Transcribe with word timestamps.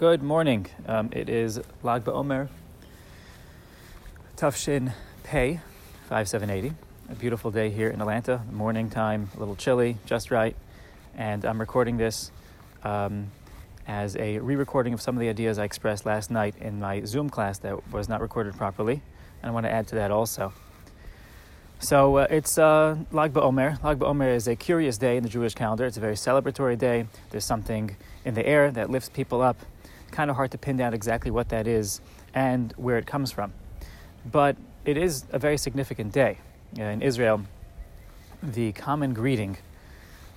Good 0.00 0.22
morning. 0.22 0.66
Um, 0.86 1.10
it 1.12 1.28
is 1.28 1.60
Lag 1.82 2.04
BaOmer, 2.04 2.48
Tufshin 4.34 4.94
Pei, 5.24 5.60
5780. 6.08 6.74
A 7.10 7.14
beautiful 7.16 7.50
day 7.50 7.68
here 7.68 7.90
in 7.90 8.00
Atlanta. 8.00 8.40
Morning 8.50 8.88
time, 8.88 9.28
a 9.36 9.38
little 9.38 9.56
chilly, 9.56 9.98
just 10.06 10.30
right. 10.30 10.56
And 11.14 11.44
I'm 11.44 11.60
recording 11.60 11.98
this 11.98 12.30
um, 12.82 13.30
as 13.86 14.16
a 14.16 14.38
re 14.38 14.56
recording 14.56 14.94
of 14.94 15.02
some 15.02 15.16
of 15.16 15.20
the 15.20 15.28
ideas 15.28 15.58
I 15.58 15.64
expressed 15.64 16.06
last 16.06 16.30
night 16.30 16.54
in 16.58 16.80
my 16.80 17.04
Zoom 17.04 17.28
class 17.28 17.58
that 17.58 17.92
was 17.92 18.08
not 18.08 18.22
recorded 18.22 18.56
properly. 18.56 19.02
And 19.42 19.50
I 19.50 19.52
want 19.52 19.66
to 19.66 19.70
add 19.70 19.86
to 19.88 19.96
that 19.96 20.10
also. 20.10 20.54
So 21.78 22.16
uh, 22.16 22.26
it's 22.30 22.56
uh, 22.56 22.96
Lag 23.12 23.34
BaOmer. 23.34 23.84
Lag 23.84 23.98
BaOmer 23.98 24.34
is 24.34 24.48
a 24.48 24.56
curious 24.56 24.96
day 24.96 25.18
in 25.18 25.22
the 25.22 25.28
Jewish 25.28 25.54
calendar. 25.54 25.84
It's 25.84 25.98
a 25.98 26.00
very 26.00 26.14
celebratory 26.14 26.78
day. 26.78 27.06
There's 27.28 27.44
something 27.44 27.96
in 28.24 28.32
the 28.32 28.46
air 28.46 28.70
that 28.70 28.88
lifts 28.88 29.10
people 29.10 29.42
up 29.42 29.58
kind 30.10 30.30
of 30.30 30.36
hard 30.36 30.50
to 30.52 30.58
pin 30.58 30.76
down 30.76 30.94
exactly 30.94 31.30
what 31.30 31.48
that 31.50 31.66
is 31.66 32.00
and 32.34 32.72
where 32.76 32.98
it 32.98 33.06
comes 33.06 33.32
from. 33.32 33.52
But 34.30 34.56
it 34.84 34.96
is 34.96 35.24
a 35.32 35.38
very 35.38 35.56
significant 35.56 36.12
day. 36.12 36.38
In 36.76 37.02
Israel, 37.02 37.42
the 38.42 38.72
common 38.72 39.12
greeting 39.12 39.56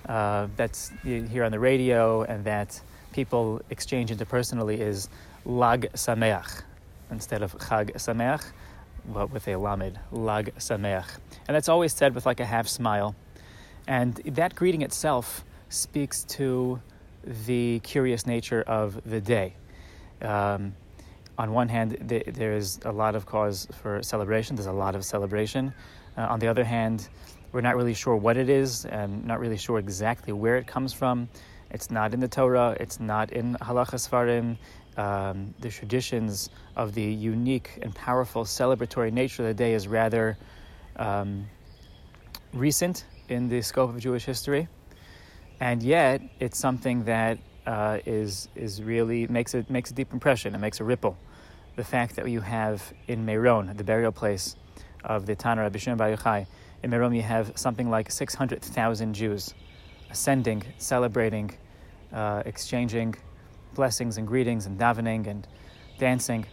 uh, 0.08 0.48
that's 0.56 0.92
here 1.04 1.44
on 1.44 1.52
the 1.52 1.58
radio 1.58 2.22
and 2.22 2.44
that 2.44 2.80
people 3.12 3.60
exchange 3.70 4.10
interpersonally 4.10 4.78
is 4.78 5.08
Lag 5.44 5.92
Sameach 5.92 6.62
instead 7.10 7.42
of 7.42 7.56
Chag 7.58 7.92
Sameach, 7.94 8.44
but 9.12 9.30
with 9.30 9.46
a 9.48 9.56
Lamed, 9.56 9.98
Lag 10.10 10.54
Sameach. 10.56 11.06
And 11.46 11.54
that's 11.54 11.68
always 11.68 11.92
said 11.92 12.14
with 12.14 12.26
like 12.26 12.40
a 12.40 12.46
half 12.46 12.66
smile. 12.66 13.14
And 13.86 14.14
that 14.24 14.54
greeting 14.54 14.82
itself 14.82 15.44
speaks 15.68 16.24
to 16.24 16.80
the 17.46 17.80
curious 17.80 18.26
nature 18.26 18.62
of 18.62 19.00
the 19.04 19.20
day. 19.20 19.54
Um, 20.22 20.74
on 21.36 21.52
one 21.52 21.68
hand, 21.68 22.08
th- 22.08 22.26
there's 22.26 22.80
a 22.84 22.92
lot 22.92 23.14
of 23.14 23.26
cause 23.26 23.66
for 23.82 24.02
celebration. 24.02 24.56
There's 24.56 24.66
a 24.66 24.72
lot 24.72 24.94
of 24.94 25.04
celebration. 25.04 25.74
Uh, 26.16 26.22
on 26.22 26.38
the 26.38 26.48
other 26.48 26.64
hand, 26.64 27.08
we're 27.52 27.60
not 27.60 27.76
really 27.76 27.94
sure 27.94 28.16
what 28.16 28.36
it 28.36 28.48
is 28.48 28.84
and 28.84 29.24
not 29.24 29.40
really 29.40 29.56
sure 29.56 29.78
exactly 29.78 30.32
where 30.32 30.56
it 30.56 30.66
comes 30.66 30.92
from. 30.92 31.28
It's 31.70 31.90
not 31.90 32.14
in 32.14 32.20
the 32.20 32.28
Torah. 32.28 32.76
It's 32.78 33.00
not 33.00 33.32
in 33.32 33.54
Halacha 33.56 33.98
Sfarim. 33.98 34.56
Um, 34.96 35.54
the 35.58 35.70
traditions 35.70 36.50
of 36.76 36.94
the 36.94 37.02
unique 37.02 37.78
and 37.82 37.92
powerful 37.92 38.44
celebratory 38.44 39.12
nature 39.12 39.42
of 39.42 39.48
the 39.48 39.54
day 39.54 39.74
is 39.74 39.88
rather 39.88 40.38
um, 40.96 41.46
recent 42.52 43.04
in 43.28 43.48
the 43.48 43.60
scope 43.62 43.90
of 43.90 43.98
Jewish 43.98 44.24
history, 44.24 44.68
and 45.58 45.82
yet 45.82 46.22
it's 46.38 46.58
something 46.58 47.04
that 47.04 47.38
uh, 47.66 47.98
is 48.06 48.48
is 48.54 48.82
really 48.82 49.26
makes 49.26 49.54
it 49.54 49.70
makes 49.70 49.90
a 49.90 49.94
deep 49.94 50.12
impression. 50.12 50.54
It 50.54 50.58
makes 50.58 50.80
a 50.80 50.84
ripple. 50.84 51.16
The 51.76 51.84
fact 51.84 52.16
that 52.16 52.28
you 52.28 52.40
have 52.40 52.92
in 53.08 53.24
Meron, 53.24 53.76
the 53.76 53.84
burial 53.84 54.12
place 54.12 54.56
of 55.04 55.26
the 55.26 55.34
Tanna 55.34 55.62
Rabbi 55.62 55.78
Shimon 55.78 55.98
Bar 55.98 56.16
Yochai, 56.16 56.46
in 56.82 56.90
Meron 56.90 57.14
you 57.14 57.22
have 57.22 57.52
something 57.56 57.90
like 57.90 58.10
six 58.10 58.34
hundred 58.34 58.62
thousand 58.62 59.14
Jews 59.14 59.54
ascending, 60.10 60.62
celebrating, 60.78 61.50
uh, 62.12 62.42
exchanging 62.46 63.16
blessings 63.74 64.18
and 64.18 64.26
greetings 64.28 64.66
and 64.66 64.78
davening 64.78 65.26
and 65.26 65.48
dancing 65.98 66.46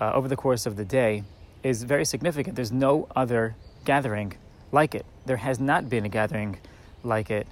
uh, 0.00 0.12
over 0.12 0.28
the 0.28 0.36
course 0.36 0.64
of 0.64 0.76
the 0.76 0.84
day 0.84 1.22
is 1.62 1.82
very 1.82 2.04
significant. 2.04 2.56
There's 2.56 2.72
no 2.72 3.08
other 3.14 3.54
gathering 3.84 4.32
like 4.72 4.94
it. 4.94 5.04
There 5.26 5.36
has 5.36 5.60
not 5.60 5.90
been 5.90 6.04
a 6.04 6.08
gathering 6.08 6.58
like 7.02 7.30
it 7.30 7.46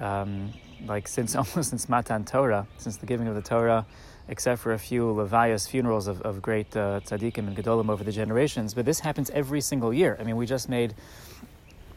um, 0.00 0.52
like 0.86 1.08
since 1.08 1.34
almost 1.36 1.70
since 1.70 1.88
Matan 1.88 2.24
Torah, 2.24 2.66
since 2.78 2.96
the 2.96 3.06
giving 3.06 3.28
of 3.28 3.34
the 3.34 3.42
Torah, 3.42 3.86
except 4.28 4.60
for 4.60 4.72
a 4.72 4.78
few 4.78 5.04
levayos 5.06 5.68
funerals 5.68 6.06
of, 6.06 6.20
of 6.22 6.42
great 6.42 6.76
uh, 6.76 7.00
tzaddikim 7.00 7.46
and 7.46 7.56
gedolim 7.56 7.90
over 7.90 8.04
the 8.04 8.12
generations. 8.12 8.74
But 8.74 8.84
this 8.84 9.00
happens 9.00 9.30
every 9.30 9.60
single 9.60 9.92
year. 9.92 10.16
I 10.20 10.24
mean, 10.24 10.36
we 10.36 10.46
just 10.46 10.68
made 10.68 10.94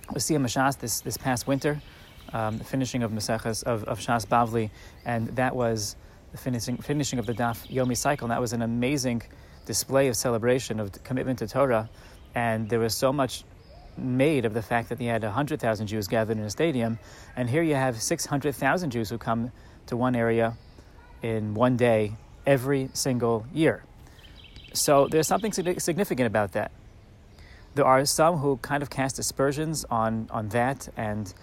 a 0.10 0.16
Siyum 0.16 0.42
HaShas 0.42 0.80
this, 0.80 1.02
this 1.02 1.18
past 1.18 1.48
winter, 1.48 1.82
um, 2.34 2.58
the 2.58 2.64
finishing 2.64 3.04
of 3.04 3.12
Maseches 3.12 3.64
of, 3.64 3.84
of 3.86 4.00
Shas 4.00 4.26
Bavli, 4.26 4.70
and 5.06 5.28
that 5.36 5.56
was 5.56 5.96
the 6.32 6.38
finishing, 6.38 6.78
finishing 6.78 7.20
of 7.20 7.26
the 7.26 7.34
Daf 7.34 7.68
Yomi 7.68 7.98
cycle. 7.98 8.26
And 8.26 8.32
that 8.32 8.42
was 8.42 8.54
an 8.54 8.62
amazing 8.62 9.22
display 9.66 10.08
of 10.08 10.16
celebration, 10.16 10.80
of 10.80 10.92
commitment 11.04 11.40
to 11.40 11.48
Torah. 11.48 11.90
And 12.34 12.70
there 12.70 12.80
was 12.80 12.96
so 12.96 13.12
much 13.12 13.44
made 13.98 14.46
of 14.46 14.54
the 14.54 14.62
fact 14.62 14.90
that 14.90 15.00
he 15.00 15.06
had 15.06 15.24
100,000 15.24 15.88
Jews 15.88 16.08
gathered 16.08 16.38
in 16.38 16.44
a 16.44 16.50
stadium, 16.50 17.00
and 17.36 17.50
here 17.50 17.64
you 17.64 17.76
have 17.76 18.02
600,000 18.02 18.90
Jews 18.92 19.10
who 19.10 19.18
come 19.18 19.52
to 19.88 19.98
one 19.98 20.16
area 20.16 20.58
in 21.22 21.54
one 21.54 21.78
day 21.78 22.14
every 22.46 22.90
single 22.94 23.46
year. 23.54 23.84
So 24.74 25.08
there's 25.08 25.28
something 25.28 25.52
significant 25.52 26.28
about 26.28 26.54
that. 26.54 26.72
There 27.76 27.86
are 27.86 28.06
some 28.06 28.38
who 28.38 28.58
kind 28.58 28.84
of 28.84 28.90
cast 28.90 29.20
aspersions 29.20 29.86
on, 29.90 30.28
on 30.32 30.50
that 30.50 30.90
and 30.98 31.34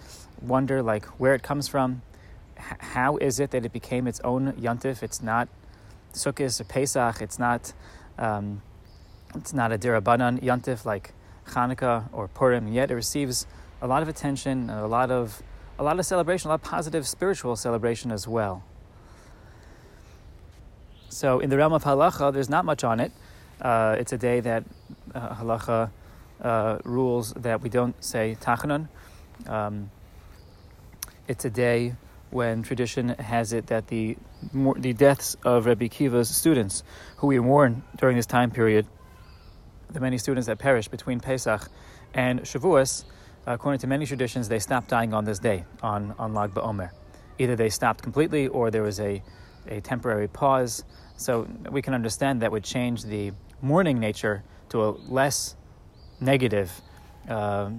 wonder 0.42 0.82
like 0.82 1.06
where 1.18 1.34
it 1.34 1.42
comes 1.42 1.68
from. 1.68 2.02
H- 2.58 2.64
how 2.78 3.16
is 3.16 3.40
it 3.40 3.50
that 3.52 3.64
it 3.64 3.72
became 3.72 4.06
its 4.06 4.20
own 4.20 4.52
yontif? 4.52 5.02
It's 5.02 5.22
not 5.22 5.48
Sukkot 6.12 6.60
or 6.60 6.64
Pesach. 6.64 7.22
It's 7.22 7.38
not 7.38 7.72
um, 8.18 8.62
it's 9.34 9.52
not 9.52 9.72
a 9.72 9.78
dirabanan 9.78 10.42
yontif 10.42 10.84
like 10.84 11.12
Hanukkah 11.50 12.08
or 12.12 12.28
Purim, 12.28 12.68
yet 12.68 12.90
it 12.90 12.94
receives 12.94 13.46
a 13.80 13.86
lot 13.86 14.02
of 14.02 14.08
attention 14.08 14.70
a 14.70 14.86
lot 14.86 15.10
of 15.10 15.42
a 15.78 15.82
lot 15.82 15.98
of 15.98 16.04
celebration, 16.04 16.48
a 16.48 16.50
lot 16.50 16.56
of 16.56 16.62
positive 16.62 17.06
spiritual 17.06 17.54
celebration 17.54 18.10
as 18.10 18.26
well. 18.26 18.64
So 21.08 21.38
in 21.38 21.50
the 21.50 21.56
realm 21.56 21.72
of 21.72 21.84
halacha, 21.84 22.32
there's 22.32 22.50
not 22.50 22.64
much 22.64 22.82
on 22.82 23.00
it. 23.00 23.12
Uh, 23.60 23.96
it's 23.98 24.12
a 24.12 24.18
day 24.18 24.40
that 24.40 24.64
uh, 25.14 25.34
halacha 25.36 25.90
uh, 26.42 26.78
rules 26.84 27.32
that 27.34 27.60
we 27.60 27.68
don't 27.68 28.02
say 28.02 28.36
tachanun. 28.40 28.88
Um, 29.46 29.90
it's 31.28 31.44
a 31.44 31.50
day 31.50 31.94
when 32.30 32.62
tradition 32.62 33.10
has 33.10 33.52
it 33.52 33.68
that 33.68 33.88
the 33.88 34.16
the 34.76 34.92
deaths 34.92 35.36
of 35.44 35.66
Rabbi 35.66 35.86
Akiva's 35.86 36.34
students, 36.34 36.82
who 37.18 37.28
we 37.28 37.38
mourn 37.40 37.82
during 37.96 38.16
this 38.16 38.26
time 38.26 38.50
period, 38.50 38.86
the 39.90 40.00
many 40.00 40.18
students 40.18 40.46
that 40.46 40.58
perished 40.58 40.90
between 40.90 41.20
Pesach 41.20 41.68
and 42.14 42.40
Shavuos, 42.40 43.04
according 43.46 43.80
to 43.80 43.86
many 43.86 44.06
traditions, 44.06 44.48
they 44.48 44.58
stopped 44.58 44.88
dying 44.88 45.14
on 45.14 45.24
this 45.24 45.38
day, 45.38 45.64
on, 45.82 46.14
on 46.18 46.34
Lag 46.34 46.50
BaOmer. 46.50 46.90
Either 47.38 47.56
they 47.56 47.68
stopped 47.68 48.02
completely 48.02 48.48
or 48.48 48.70
there 48.70 48.82
was 48.82 49.00
a, 49.00 49.22
a 49.68 49.80
temporary 49.80 50.28
pause. 50.28 50.84
So 51.16 51.48
we 51.70 51.82
can 51.82 51.94
understand 51.94 52.42
that 52.42 52.52
would 52.52 52.64
change 52.64 53.04
the 53.04 53.32
mourning 53.62 53.98
nature 53.98 54.42
to 54.70 54.84
a 54.84 54.90
less 55.08 55.56
negative 56.20 56.70
uh, 57.28 57.70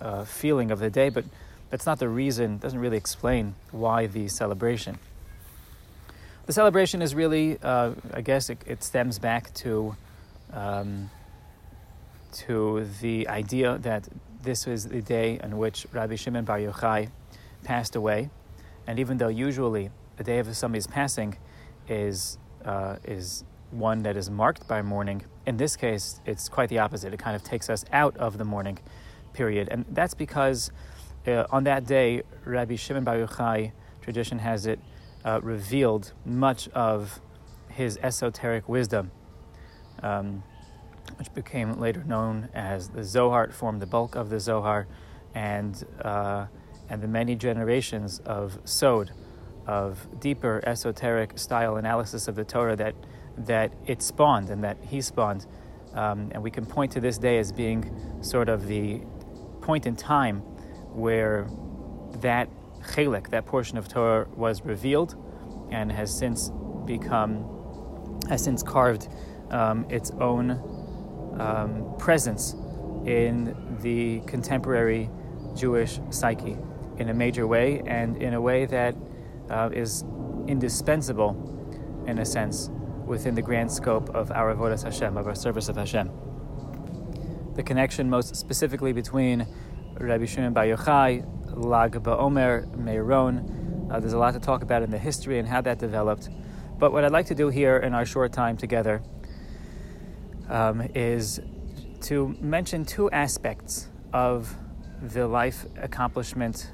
uh, 0.00 0.24
feeling 0.24 0.70
of 0.70 0.78
the 0.78 0.90
day, 0.90 1.08
but 1.08 1.24
that's 1.70 1.86
not 1.86 1.98
the 1.98 2.08
reason, 2.08 2.58
doesn't 2.58 2.78
really 2.78 2.96
explain 2.96 3.54
why 3.70 4.06
the 4.06 4.28
celebration. 4.28 4.98
The 6.46 6.52
celebration 6.52 7.02
is 7.02 7.14
really, 7.14 7.58
uh, 7.62 7.92
I 8.14 8.22
guess, 8.22 8.48
it, 8.48 8.58
it, 8.66 8.82
stems 8.82 9.18
back 9.18 9.52
to 9.54 9.94
um, 10.52 11.10
to 12.32 12.86
the 13.00 13.28
idea 13.28 13.78
that 13.78 14.08
this 14.42 14.66
was 14.66 14.88
the 14.88 15.02
day 15.02 15.38
on 15.40 15.58
which 15.58 15.86
Rabbi 15.92 16.16
Shimon 16.16 16.44
Bar 16.44 16.58
Yochai 16.58 17.10
passed 17.64 17.96
away, 17.96 18.30
and 18.86 18.98
even 18.98 19.18
though 19.18 19.28
usually 19.28 19.90
the 20.16 20.24
day 20.24 20.38
of 20.38 20.56
somebody's 20.56 20.86
passing 20.86 21.36
is 21.88 22.38
uh, 22.64 22.96
is 23.04 23.44
one 23.70 24.02
that 24.02 24.16
is 24.16 24.30
marked 24.30 24.66
by 24.66 24.82
mourning, 24.82 25.22
in 25.46 25.56
this 25.56 25.76
case 25.76 26.20
it's 26.24 26.48
quite 26.48 26.68
the 26.68 26.78
opposite. 26.78 27.12
It 27.12 27.18
kind 27.18 27.36
of 27.36 27.42
takes 27.42 27.68
us 27.68 27.84
out 27.92 28.16
of 28.16 28.38
the 28.38 28.44
mourning 28.44 28.78
period, 29.32 29.68
and 29.70 29.84
that's 29.90 30.14
because 30.14 30.70
uh, 31.26 31.44
on 31.50 31.64
that 31.64 31.86
day 31.86 32.22
Rabbi 32.44 32.76
Shimon 32.76 33.04
Bar 33.04 33.16
Yochai 33.16 33.72
tradition 34.00 34.38
has 34.38 34.66
it 34.66 34.80
uh, 35.24 35.40
revealed 35.42 36.12
much 36.24 36.68
of 36.70 37.20
his 37.68 37.98
esoteric 38.02 38.68
wisdom. 38.68 39.10
Um, 40.02 40.42
which 41.16 41.32
became 41.34 41.78
later 41.78 42.04
known 42.04 42.48
as 42.54 42.88
the 42.90 43.04
Zohar, 43.04 43.50
formed 43.50 43.80
the 43.80 43.86
bulk 43.86 44.14
of 44.14 44.30
the 44.30 44.40
Zohar, 44.40 44.86
and 45.34 45.84
uh, 46.02 46.46
and 46.88 47.02
the 47.02 47.08
many 47.08 47.36
generations 47.36 48.20
of 48.20 48.58
Sod, 48.64 49.12
of 49.66 50.06
deeper 50.20 50.62
esoteric 50.66 51.38
style 51.38 51.76
analysis 51.76 52.28
of 52.28 52.34
the 52.34 52.44
Torah 52.44 52.76
that 52.76 52.94
that 53.36 53.72
it 53.86 54.02
spawned 54.02 54.50
and 54.50 54.64
that 54.64 54.78
he 54.82 55.00
spawned, 55.00 55.46
um, 55.94 56.30
and 56.32 56.42
we 56.42 56.50
can 56.50 56.66
point 56.66 56.92
to 56.92 57.00
this 57.00 57.18
day 57.18 57.38
as 57.38 57.52
being 57.52 57.90
sort 58.22 58.48
of 58.48 58.66
the 58.66 59.02
point 59.60 59.86
in 59.86 59.94
time 59.94 60.40
where 60.92 61.48
that 62.20 62.48
chelik, 62.82 63.28
that 63.30 63.46
portion 63.46 63.78
of 63.78 63.88
Torah, 63.88 64.26
was 64.34 64.64
revealed, 64.64 65.14
and 65.70 65.92
has 65.92 66.16
since 66.16 66.50
become 66.86 67.54
has 68.28 68.42
since 68.42 68.62
carved 68.62 69.08
um, 69.50 69.86
its 69.88 70.10
own 70.12 70.77
um, 71.38 71.94
presence 71.98 72.54
in 73.06 73.56
the 73.80 74.20
contemporary 74.26 75.10
Jewish 75.56 76.00
psyche 76.10 76.56
in 76.98 77.08
a 77.08 77.14
major 77.14 77.46
way 77.46 77.82
and 77.86 78.16
in 78.16 78.34
a 78.34 78.40
way 78.40 78.66
that 78.66 78.94
uh, 79.50 79.70
is 79.72 80.04
indispensable 80.46 81.44
in 82.06 82.18
a 82.18 82.24
sense, 82.24 82.70
within 83.06 83.34
the 83.34 83.42
grand 83.42 83.70
scope 83.70 84.08
of 84.14 84.30
our 84.32 84.54
avodas 84.54 84.82
Hashem, 84.82 85.16
of 85.16 85.26
our 85.26 85.34
service 85.34 85.68
of 85.68 85.76
Hashem. 85.76 86.10
The 87.54 87.62
connection, 87.62 88.08
most 88.08 88.36
specifically, 88.36 88.92
between 88.92 89.46
Rabbi 89.98 90.26
Shimon 90.26 90.52
Bar 90.52 90.64
Yochai, 90.64 91.24
Lag 91.56 91.92
BaOmer, 91.92 92.76
Meron. 92.76 93.88
Uh, 93.90 94.00
there's 94.00 94.12
a 94.12 94.18
lot 94.18 94.34
to 94.34 94.40
talk 94.40 94.62
about 94.62 94.82
in 94.82 94.90
the 94.90 94.98
history 94.98 95.38
and 95.38 95.48
how 95.48 95.60
that 95.62 95.78
developed. 95.78 96.28
But 96.78 96.92
what 96.92 97.04
I'd 97.04 97.12
like 97.12 97.26
to 97.26 97.34
do 97.34 97.48
here 97.48 97.78
in 97.78 97.94
our 97.94 98.06
short 98.06 98.32
time 98.32 98.56
together 98.56 99.02
um, 100.48 100.80
is 100.94 101.40
to 102.02 102.36
mention 102.40 102.84
two 102.84 103.10
aspects 103.10 103.88
of 104.12 104.54
the 105.02 105.26
life 105.26 105.66
accomplishment, 105.76 106.70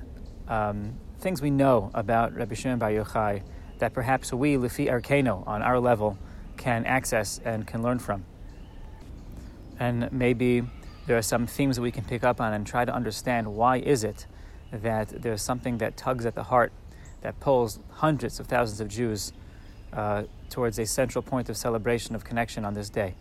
um, 0.48 0.94
things 1.18 1.42
we 1.42 1.50
know 1.50 1.90
about 1.94 2.34
Rabbi 2.34 2.54
Shimon 2.54 2.78
Bar 2.78 2.90
Yochai 2.90 3.42
that 3.78 3.92
perhaps 3.92 4.32
we, 4.32 4.56
Lifi 4.56 4.86
Arkeno, 4.86 5.46
on 5.46 5.62
our 5.62 5.80
level, 5.80 6.18
can 6.56 6.84
access 6.86 7.40
and 7.44 7.66
can 7.66 7.82
learn 7.82 7.98
from. 7.98 8.24
And 9.78 10.10
maybe 10.12 10.62
there 11.06 11.18
are 11.18 11.22
some 11.22 11.46
themes 11.46 11.76
that 11.76 11.82
we 11.82 11.90
can 11.90 12.04
pick 12.04 12.24
up 12.24 12.40
on 12.40 12.52
and 12.52 12.66
try 12.66 12.84
to 12.84 12.94
understand 12.94 13.54
why 13.54 13.78
is 13.78 14.04
it 14.04 14.26
that 14.70 15.22
there's 15.22 15.42
something 15.42 15.78
that 15.78 15.96
tugs 15.96 16.24
at 16.24 16.34
the 16.34 16.44
heart 16.44 16.72
that 17.20 17.38
pulls 17.40 17.78
hundreds 17.90 18.38
of 18.38 18.46
thousands 18.46 18.80
of 18.80 18.88
Jews 18.88 19.32
uh, 19.92 20.24
towards 20.50 20.78
a 20.78 20.86
central 20.86 21.22
point 21.22 21.48
of 21.48 21.56
celebration 21.56 22.14
of 22.14 22.24
connection 22.24 22.64
on 22.64 22.74
this 22.74 22.90
day. 22.90 23.14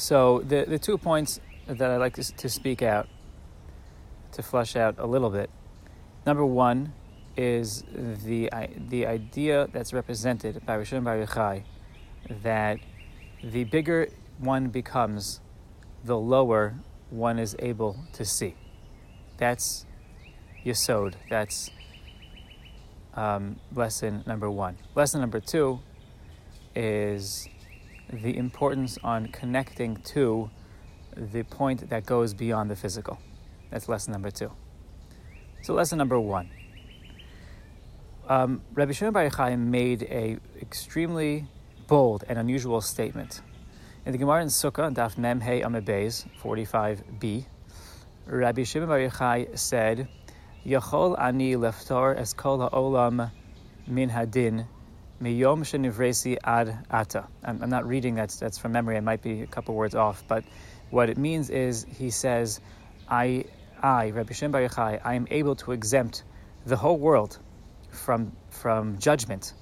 So, 0.00 0.38
the, 0.38 0.64
the 0.66 0.78
two 0.78 0.96
points 0.96 1.40
that 1.66 1.90
I'd 1.90 1.98
like 1.98 2.14
to, 2.14 2.24
to 2.36 2.48
speak 2.48 2.80
out, 2.80 3.06
to 4.32 4.42
flush 4.42 4.74
out 4.74 4.94
a 4.96 5.06
little 5.06 5.28
bit. 5.28 5.50
Number 6.24 6.46
one 6.46 6.94
is 7.36 7.84
the, 7.92 8.48
the 8.88 9.06
idea 9.06 9.68
that's 9.70 9.92
represented 9.92 10.64
by 10.64 10.78
Rishon 10.78 11.04
Bar 11.04 11.18
Yochai 11.18 11.64
that 12.42 12.78
the 13.44 13.64
bigger 13.64 14.08
one 14.38 14.68
becomes, 14.70 15.42
the 16.02 16.16
lower 16.16 16.76
one 17.10 17.38
is 17.38 17.54
able 17.58 17.94
to 18.14 18.24
see. 18.24 18.54
That's 19.36 19.84
Yesod. 20.64 21.12
That's 21.28 21.68
um, 23.12 23.60
lesson 23.74 24.24
number 24.26 24.50
one. 24.50 24.78
Lesson 24.94 25.20
number 25.20 25.40
two 25.40 25.80
is 26.74 27.46
the 28.12 28.36
importance 28.36 28.98
on 29.02 29.28
connecting 29.28 29.96
to 29.96 30.50
the 31.16 31.42
point 31.44 31.90
that 31.90 32.06
goes 32.06 32.34
beyond 32.34 32.70
the 32.70 32.76
physical. 32.76 33.18
That's 33.70 33.88
lesson 33.88 34.12
number 34.12 34.30
two. 34.30 34.52
So, 35.62 35.74
lesson 35.74 35.98
number 35.98 36.18
one. 36.18 36.50
Um, 38.28 38.62
Rabbi 38.74 38.92
Shimon 38.92 39.12
Bar 39.12 39.28
Yochai 39.28 39.58
made 39.58 40.04
a 40.04 40.38
extremely 40.60 41.46
bold 41.88 42.24
and 42.28 42.38
unusual 42.38 42.80
statement. 42.80 43.42
In 44.06 44.12
the 44.12 44.18
Gemara 44.18 44.42
in 44.42 44.48
Sukkah, 44.48 44.94
Daf 44.94 45.18
Mem 45.18 45.40
Hey 45.40 45.62
Amud 45.62 45.84
Beis 45.84 46.26
45b, 46.40 47.44
Rabbi 48.26 48.62
Shimon 48.62 48.88
Bar 48.88 48.98
Yochai 48.98 49.58
said, 49.58 50.08
Yachol 50.64 51.18
ani 51.18 51.56
leftor 51.56 52.16
es 52.16 52.32
kol 52.32 52.60
ha'olam 52.60 53.30
min 53.86 54.10
hadin 54.10 54.66
miyom 55.22 55.62
shenivresi 55.62 56.36
ad 56.44 56.78
ata. 56.90 57.26
I'm, 57.44 57.62
I'm 57.62 57.70
not 57.70 57.86
reading 57.86 58.14
that, 58.14 58.30
that's 58.30 58.58
from 58.58 58.72
memory, 58.72 58.96
I 58.96 59.00
might 59.00 59.22
be 59.22 59.42
a 59.42 59.46
couple 59.46 59.74
words 59.74 59.94
off, 59.94 60.24
but 60.26 60.44
what 60.90 61.08
it 61.10 61.18
means 61.18 61.50
is 61.50 61.86
he 61.98 62.10
says, 62.10 62.60
I, 63.08 63.44
I 63.82 64.10
Rabbi 64.10 64.32
Shimon 64.32 64.52
Bar 64.52 64.62
Yochai, 64.62 65.00
I 65.04 65.14
am 65.14 65.26
able 65.30 65.54
to 65.56 65.72
exempt 65.72 66.24
the 66.66 66.76
whole 66.76 66.98
world 66.98 67.38
from, 67.90 68.32
from 68.50 68.98
judgment, 68.98 69.54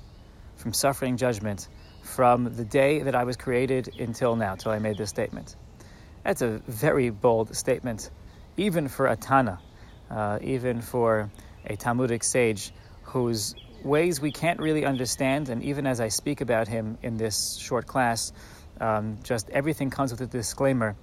from 0.57 0.73
suffering 0.73 1.17
judgment, 1.17 1.69
from 2.03 2.55
the 2.57 2.65
day 2.65 3.01
that 3.01 3.15
I 3.15 3.25
was 3.25 3.37
created 3.37 4.01
until 4.01 4.37
now, 4.37 4.55
till 4.55 4.73
I 4.73 4.79
made 4.79 4.97
this 4.97 5.11
statement. 5.11 5.57
That's 6.25 6.43
a 6.43 6.63
very 6.67 7.11
bold 7.11 7.55
statement, 7.55 8.11
even 8.57 8.89
for 8.89 9.09
a 9.09 9.17
Tana, 9.17 9.61
uh, 10.11 10.39
even 10.43 10.81
for 10.81 11.31
a 11.67 11.77
Talmudic 11.77 12.25
sage 12.25 12.73
whose 13.03 13.55
ways 13.85 14.21
we 14.21 14.33
can't 14.33 14.61
really 14.61 14.85
understand. 14.85 15.49
And 15.49 15.63
even 15.63 15.87
as 15.87 16.01
I 16.01 16.09
speak 16.09 16.41
about 16.41 16.69
him 16.69 16.99
in 17.03 17.17
this 17.17 17.57
short 17.57 17.87
class, 17.87 18.33
um, 18.81 19.19
just 19.23 19.51
everything 19.51 19.91
comes 19.91 20.11
with 20.11 20.21
a 20.21 20.27
disclaimer 20.27 20.97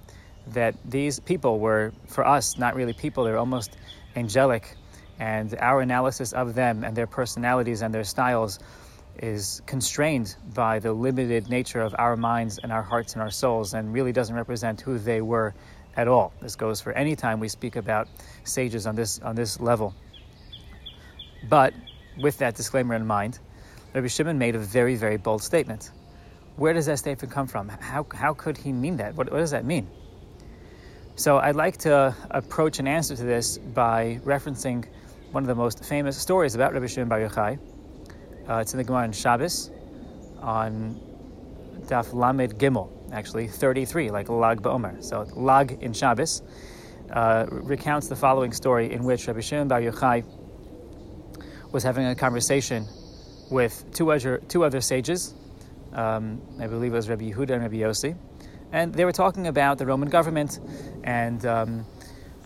that 0.48 0.74
these 0.84 1.20
people 1.20 1.58
were, 1.58 1.92
for 2.06 2.26
us, 2.26 2.56
not 2.56 2.74
really 2.74 2.92
people, 2.92 3.24
they're 3.24 3.38
almost 3.38 3.76
angelic. 4.14 4.76
And 5.18 5.54
our 5.58 5.80
analysis 5.80 6.32
of 6.32 6.54
them 6.54 6.84
and 6.84 6.96
their 6.96 7.06
personalities 7.06 7.82
and 7.82 7.92
their 7.92 8.04
styles 8.04 8.58
is 9.18 9.62
constrained 9.66 10.36
by 10.54 10.78
the 10.78 10.92
limited 10.92 11.48
nature 11.48 11.80
of 11.80 11.94
our 11.98 12.16
minds 12.16 12.58
and 12.58 12.70
our 12.70 12.82
hearts 12.82 13.14
and 13.14 13.22
our 13.22 13.30
souls 13.30 13.72
and 13.74 13.92
really 13.92 14.12
doesn't 14.12 14.36
represent 14.36 14.80
who 14.80 14.98
they 14.98 15.20
were 15.22 15.54
at 15.96 16.06
all. 16.06 16.32
This 16.42 16.56
goes 16.56 16.80
for 16.80 16.92
any 16.92 17.16
time 17.16 17.40
we 17.40 17.48
speak 17.48 17.76
about 17.76 18.08
sages 18.44 18.86
on 18.86 18.94
this 18.94 19.18
on 19.20 19.34
this 19.34 19.58
level. 19.58 19.94
But 21.48 21.72
with 22.18 22.38
that 22.38 22.54
disclaimer 22.54 22.94
in 22.94 23.06
mind, 23.06 23.38
Rabbi 23.94 24.08
Shimon 24.08 24.38
made 24.38 24.54
a 24.54 24.58
very, 24.58 24.94
very 24.94 25.16
bold 25.16 25.42
statement. 25.42 25.90
Where 26.56 26.72
does 26.72 26.86
that 26.86 26.98
statement 26.98 27.32
come 27.32 27.46
from? 27.46 27.68
How, 27.68 28.06
how 28.12 28.34
could 28.34 28.56
he 28.56 28.72
mean 28.72 28.96
that? 28.98 29.14
What, 29.14 29.30
what 29.30 29.38
does 29.38 29.50
that 29.50 29.64
mean? 29.64 29.88
So 31.16 31.38
I'd 31.38 31.56
like 31.56 31.78
to 31.78 32.14
approach 32.30 32.78
an 32.78 32.86
answer 32.86 33.16
to 33.16 33.22
this 33.22 33.56
by 33.58 34.20
referencing 34.24 34.84
one 35.32 35.42
of 35.42 35.48
the 35.48 35.54
most 35.54 35.84
famous 35.84 36.18
stories 36.18 36.54
about 36.54 36.74
Rabbi 36.74 36.86
Shimon 36.86 37.08
Bar 37.08 37.20
Yochai. 37.20 37.58
Uh, 38.48 38.56
it's 38.56 38.72
in 38.72 38.78
the 38.78 38.84
Gemara 38.84 39.04
in 39.04 39.12
Shabbos 39.12 39.70
on 40.40 41.00
Daf 41.86 42.12
Lamed 42.12 42.58
Gimel, 42.58 42.90
actually 43.12 43.48
33, 43.48 44.10
like 44.10 44.28
Lag 44.28 44.62
Ba'omer. 44.62 45.02
So 45.02 45.26
Lag 45.34 45.82
in 45.82 45.92
Shabbos 45.92 46.42
uh, 47.10 47.46
recounts 47.50 48.08
the 48.08 48.16
following 48.16 48.52
story 48.52 48.92
in 48.92 49.04
which 49.04 49.26
Rabbi 49.26 49.40
Shimon 49.40 49.68
Bar 49.68 49.80
Yochai 49.80 50.24
was 51.76 51.82
having 51.82 52.06
a 52.06 52.14
conversation 52.14 52.86
with 53.50 53.84
two 53.92 54.10
other, 54.10 54.38
two 54.48 54.64
other 54.64 54.80
sages. 54.80 55.34
Um, 55.92 56.40
I 56.58 56.66
believe 56.68 56.94
it 56.94 56.96
was 56.96 57.10
Rabbi 57.10 57.30
Yehuda 57.30 57.50
and 57.50 57.62
Rabbi 57.64 57.76
Yossi. 57.76 58.16
And 58.72 58.94
they 58.94 59.04
were 59.04 59.12
talking 59.12 59.46
about 59.46 59.76
the 59.76 59.84
Roman 59.84 60.08
government 60.08 60.58
and 61.04 61.44
um, 61.44 61.84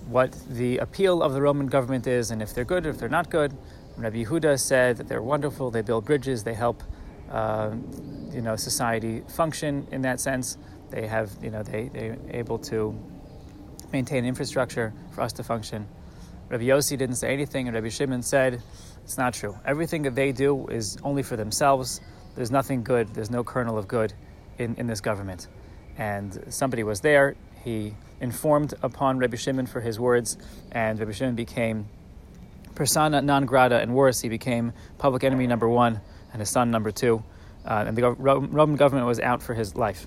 what 0.08 0.34
the 0.48 0.78
appeal 0.78 1.22
of 1.22 1.32
the 1.32 1.40
Roman 1.40 1.68
government 1.68 2.08
is 2.08 2.32
and 2.32 2.42
if 2.42 2.52
they're 2.54 2.64
good 2.64 2.86
or 2.86 2.90
if 2.90 2.98
they're 2.98 3.08
not 3.08 3.30
good. 3.30 3.56
Rabbi 3.96 4.24
Yehuda 4.24 4.58
said 4.58 4.96
that 4.96 5.06
they're 5.06 5.22
wonderful, 5.22 5.70
they 5.70 5.82
build 5.82 6.06
bridges, 6.06 6.42
they 6.42 6.54
help 6.54 6.82
uh, 7.30 7.70
you 8.32 8.42
know, 8.42 8.56
society 8.56 9.22
function 9.28 9.86
in 9.92 10.02
that 10.02 10.18
sense. 10.18 10.58
They 10.90 11.06
have, 11.06 11.30
you 11.40 11.52
know, 11.52 11.62
they, 11.62 11.88
they're 11.92 12.18
able 12.30 12.58
to 12.70 12.98
maintain 13.92 14.24
infrastructure 14.24 14.92
for 15.12 15.20
us 15.20 15.32
to 15.34 15.44
function. 15.44 15.86
Rabbi 16.48 16.64
Yossi 16.64 16.98
didn't 16.98 17.14
say 17.14 17.32
anything, 17.32 17.68
and 17.68 17.76
Rabbi 17.76 17.90
Shimon 17.90 18.24
said, 18.24 18.60
it's 19.04 19.18
not 19.18 19.34
true. 19.34 19.56
Everything 19.64 20.02
that 20.02 20.14
they 20.14 20.32
do 20.32 20.66
is 20.68 20.98
only 21.02 21.22
for 21.22 21.36
themselves. 21.36 22.00
There's 22.36 22.50
nothing 22.50 22.82
good, 22.82 23.12
there's 23.14 23.30
no 23.30 23.42
kernel 23.42 23.76
of 23.76 23.88
good 23.88 24.12
in, 24.58 24.74
in 24.76 24.86
this 24.86 25.00
government. 25.00 25.48
And 25.98 26.44
somebody 26.48 26.82
was 26.82 27.00
there, 27.00 27.36
he 27.64 27.94
informed 28.20 28.74
upon 28.82 29.18
Rabbi 29.18 29.36
Shimon 29.36 29.66
for 29.66 29.80
his 29.80 29.98
words, 29.98 30.38
and 30.72 30.98
Rabbi 30.98 31.12
Shimon 31.12 31.34
became 31.34 31.88
persona 32.74 33.20
non 33.20 33.46
grata, 33.46 33.80
and 33.80 33.94
worse, 33.94 34.20
he 34.20 34.28
became 34.28 34.72
public 34.98 35.24
enemy 35.24 35.46
number 35.46 35.68
one, 35.68 36.00
and 36.32 36.40
his 36.40 36.48
son 36.48 36.70
number 36.70 36.90
two. 36.90 37.22
Uh, 37.64 37.84
and 37.86 37.96
the 37.96 38.10
Roman 38.12 38.76
government 38.76 39.06
was 39.06 39.20
out 39.20 39.42
for 39.42 39.54
his 39.54 39.76
life. 39.76 40.06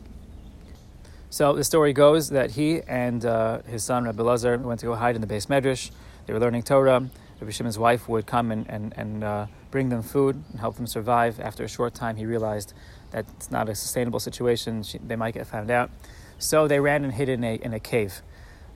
So 1.29 1.53
the 1.53 1.63
story 1.63 1.93
goes 1.93 2.29
that 2.29 2.51
he 2.51 2.81
and 2.81 3.25
uh, 3.25 3.62
his 3.63 3.83
son 3.83 4.05
Rabbi 4.05 4.23
Lazar 4.23 4.57
went 4.57 4.79
to 4.81 4.85
go 4.88 4.95
hide 4.95 5.15
in 5.15 5.21
the 5.21 5.27
beis 5.27 5.47
medrash. 5.47 5.91
They 6.25 6.33
were 6.33 6.39
learning 6.39 6.63
Torah. 6.63 7.09
Rabbi 7.43 7.51
Shimon's 7.51 7.77
wife 7.77 8.07
would 8.07 8.25
come 8.25 8.53
and, 8.53 8.65
and, 8.69 8.93
and 8.95 9.21
uh, 9.21 9.47
bring 9.69 9.89
them 9.89 10.01
food 10.01 10.41
and 10.51 10.62
help 10.62 10.77
them 10.77 10.88
survive. 10.88 11.41
After 11.41 11.65
a 11.65 11.67
short 11.67 11.93
time, 11.93 12.15
he 12.15 12.25
realized 12.25 12.73
that 13.12 13.25
it's 13.35 13.51
not 13.51 13.67
a 13.67 13.75
sustainable 13.75 14.21
situation. 14.21 14.81
She, 14.81 14.97
they 15.00 15.17
might 15.17 15.33
get 15.33 15.45
found 15.45 15.69
out. 15.69 15.91
So 16.39 16.69
they 16.69 16.79
ran 16.79 17.03
and 17.03 17.13
hid 17.13 17.27
in 17.27 17.43
a, 17.43 17.55
in 17.55 17.73
a 17.73 17.81
cave. 17.81 18.21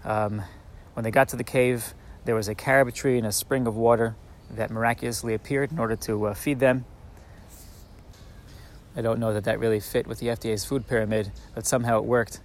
Um, 0.03 0.41
when 0.95 1.05
they 1.05 1.12
got 1.12 1.29
to 1.29 1.38
the 1.38 1.45
cave, 1.45 1.93
there 2.25 2.36
was 2.36 2.50
a 2.50 2.55
carob 2.55 2.93
tree 2.93 3.17
and 3.17 3.25
a 3.25 3.31
spring 3.31 3.67
of 3.67 3.77
water 3.77 4.17
that 4.51 4.69
miraculously 4.69 5.33
appeared 5.33 5.71
in 5.71 5.79
order 5.79 5.95
to 5.95 6.25
uh, 6.25 6.33
feed 6.33 6.59
them. 6.59 6.83
I 8.97 9.01
don't 9.01 9.17
know 9.17 9.31
that 9.33 9.45
that 9.45 9.59
really 9.59 9.79
fit 9.79 10.07
with 10.07 10.19
the 10.19 10.27
FDA's 10.27 10.65
food 10.65 10.88
pyramid, 10.88 11.31
but 11.55 11.65
somehow 11.65 12.00
it 12.00 12.03
worked. 12.03 12.41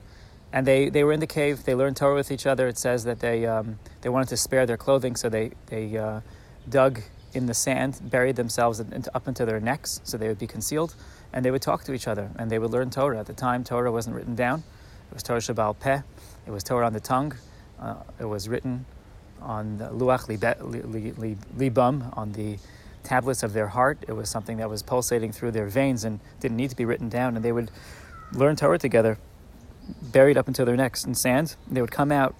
And 0.52 0.66
they, 0.66 0.90
they 0.90 1.02
were 1.02 1.12
in 1.12 1.20
the 1.20 1.26
cave. 1.26 1.64
They 1.64 1.74
learned 1.74 1.96
Torah 1.96 2.14
with 2.14 2.30
each 2.30 2.46
other. 2.46 2.68
It 2.68 2.76
says 2.76 3.04
that 3.04 3.20
they, 3.20 3.46
um, 3.46 3.78
they 4.02 4.10
wanted 4.10 4.28
to 4.28 4.36
spare 4.36 4.66
their 4.66 4.76
clothing, 4.76 5.16
so 5.16 5.28
they, 5.28 5.52
they 5.66 5.96
uh, 5.96 6.20
dug 6.68 7.00
in 7.34 7.46
the 7.46 7.54
sand, 7.54 8.00
buried 8.10 8.36
themselves 8.36 8.80
into, 8.80 9.14
up 9.16 9.26
into 9.26 9.44
their 9.44 9.60
necks 9.60 10.00
so 10.04 10.16
they 10.16 10.28
would 10.28 10.38
be 10.38 10.46
concealed, 10.46 10.94
and 11.32 11.44
they 11.44 11.50
would 11.50 11.62
talk 11.62 11.84
to 11.84 11.94
each 11.94 12.06
other 12.06 12.30
and 12.36 12.50
they 12.50 12.58
would 12.58 12.70
learn 12.70 12.90
Torah. 12.90 13.18
At 13.18 13.26
the 13.26 13.32
time, 13.32 13.64
Torah 13.64 13.90
wasn't 13.90 14.16
written 14.16 14.34
down. 14.34 14.62
It 15.10 15.14
was 15.14 15.22
Torah 15.22 15.40
Shabbal 15.40 15.78
Peh. 15.78 16.02
It 16.46 16.50
was 16.50 16.62
Torah 16.62 16.86
on 16.86 16.92
the 16.92 17.00
tongue. 17.00 17.34
Uh, 17.80 17.96
it 18.20 18.24
was 18.24 18.48
written 18.48 18.84
on 19.40 19.78
the 19.78 19.88
Luach 19.88 20.28
Libum, 21.56 22.04
on 22.12 22.32
the 22.32 22.58
tablets 23.02 23.42
of 23.42 23.52
their 23.52 23.68
heart. 23.68 23.98
It 24.06 24.12
was 24.12 24.28
something 24.28 24.58
that 24.58 24.70
was 24.70 24.82
pulsating 24.82 25.32
through 25.32 25.50
their 25.52 25.66
veins 25.66 26.04
and 26.04 26.20
didn't 26.40 26.56
need 26.56 26.70
to 26.70 26.76
be 26.76 26.84
written 26.84 27.08
down. 27.08 27.34
And 27.36 27.44
they 27.44 27.52
would 27.52 27.70
learn 28.32 28.56
Torah 28.56 28.78
together, 28.78 29.18
buried 30.00 30.36
up 30.36 30.48
until 30.48 30.66
their 30.66 30.76
necks 30.76 31.04
in 31.04 31.14
sand. 31.14 31.56
They 31.70 31.80
would 31.80 31.90
come 31.90 32.12
out 32.12 32.34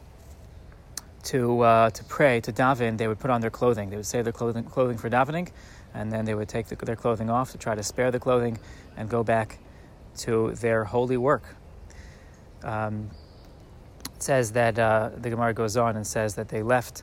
to 1.25 1.61
uh, 1.61 1.91
to 1.91 2.05
pray 2.05 2.41
to 2.41 2.53
daven. 2.53 2.99
They 2.99 3.09
would 3.09 3.19
put 3.19 3.31
on 3.31 3.41
their 3.41 3.51
clothing. 3.51 3.91
They 3.91 3.97
would 3.97 4.07
save 4.07 4.25
their 4.25 4.33
clothing 4.33 4.65
clothing 4.65 4.99
for 4.99 5.09
davening, 5.09 5.51
and 5.95 6.13
then 6.13 6.25
they 6.25 6.35
would 6.35 6.49
take 6.49 6.67
the, 6.67 6.77
their 6.77 6.97
clothing 6.97 7.31
off 7.31 7.53
to 7.53 7.59
try 7.59 7.75
to 7.75 7.83
spare 7.83 8.11
the 8.11 8.21
clothing 8.21 8.59
and 8.97 9.09
go 9.09 9.23
back 9.23 9.59
to 10.19 10.53
their 10.53 10.85
holy 10.85 11.17
work. 11.17 11.57
Um, 12.63 13.11
it 14.15 14.23
says 14.23 14.53
that 14.53 14.79
uh, 14.79 15.11
the 15.17 15.31
Gemara 15.31 15.55
goes 15.55 15.77
on 15.77 15.97
and 15.97 16.07
says 16.07 16.35
that 16.37 16.49
they 16.49 16.63
left 16.63 17.03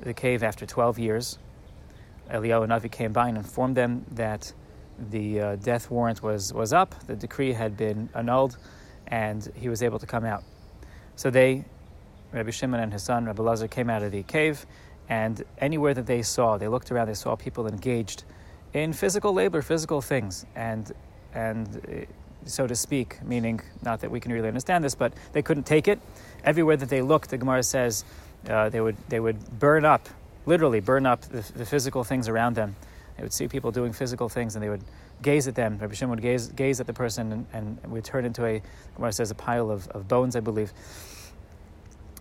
the 0.00 0.12
cave 0.12 0.42
after 0.42 0.66
12 0.66 0.98
years. 0.98 1.38
Eliyahu 2.30 2.66
Navi 2.66 2.90
came 2.90 3.12
by 3.12 3.28
and 3.28 3.38
informed 3.38 3.76
them 3.76 4.04
that 4.10 4.52
the 4.98 5.40
uh, 5.40 5.56
death 5.56 5.90
warrant 5.90 6.22
was, 6.22 6.52
was 6.52 6.72
up, 6.72 6.94
the 7.06 7.16
decree 7.16 7.52
had 7.52 7.76
been 7.76 8.08
annulled, 8.14 8.58
and 9.08 9.50
he 9.54 9.68
was 9.68 9.82
able 9.82 9.98
to 9.98 10.06
come 10.06 10.24
out. 10.24 10.42
So 11.16 11.30
they, 11.30 11.64
Rabbi 12.32 12.50
Shimon 12.50 12.80
and 12.80 12.92
his 12.92 13.02
son, 13.02 13.26
Rabbi 13.26 13.42
Lazar, 13.42 13.68
came 13.68 13.90
out 13.90 14.02
of 14.02 14.12
the 14.12 14.22
cave, 14.22 14.66
and 15.08 15.42
anywhere 15.58 15.94
that 15.94 16.06
they 16.06 16.22
saw, 16.22 16.56
they 16.56 16.68
looked 16.68 16.90
around, 16.90 17.08
they 17.08 17.14
saw 17.14 17.36
people 17.36 17.66
engaged 17.66 18.24
in 18.72 18.92
physical 18.92 19.32
labor, 19.32 19.62
physical 19.62 20.00
things, 20.00 20.46
and 20.54 20.92
and 21.34 21.80
uh, 21.88 22.12
so 22.44 22.66
to 22.66 22.74
speak, 22.74 23.22
meaning 23.22 23.60
not 23.82 24.00
that 24.00 24.10
we 24.10 24.20
can 24.20 24.32
really 24.32 24.48
understand 24.48 24.82
this, 24.82 24.94
but 24.94 25.12
they 25.32 25.42
couldn't 25.42 25.64
take 25.64 25.88
it. 25.88 26.00
Everywhere 26.44 26.76
that 26.76 26.88
they 26.88 27.02
looked, 27.02 27.30
the 27.30 27.38
Gemara 27.38 27.62
says 27.62 28.04
uh, 28.48 28.68
they 28.68 28.80
would 28.80 28.96
they 29.08 29.20
would 29.20 29.38
burn 29.58 29.84
up, 29.84 30.08
literally 30.46 30.80
burn 30.80 31.06
up 31.06 31.22
the, 31.22 31.40
the, 31.54 31.64
physical 31.64 32.04
things 32.04 32.28
around 32.28 32.54
them. 32.54 32.74
They 33.16 33.22
would 33.22 33.32
see 33.32 33.48
people 33.48 33.70
doing 33.70 33.92
physical 33.92 34.28
things, 34.28 34.56
and 34.56 34.62
they 34.62 34.68
would 34.68 34.82
gaze 35.22 35.48
at 35.48 35.54
them. 35.54 35.78
Rabbi 35.78 35.94
Shimon 35.94 36.10
would 36.10 36.22
gaze 36.22 36.48
gaze 36.48 36.80
at 36.80 36.86
the 36.86 36.92
person, 36.92 37.46
and, 37.52 37.78
and 37.82 37.92
would 37.92 38.04
turn 38.04 38.24
into 38.24 38.44
a 38.44 38.62
Gemara 38.96 39.12
says 39.12 39.30
a 39.30 39.34
pile 39.34 39.70
of, 39.70 39.88
of 39.88 40.08
bones, 40.08 40.36
I 40.36 40.40
believe. 40.40 40.72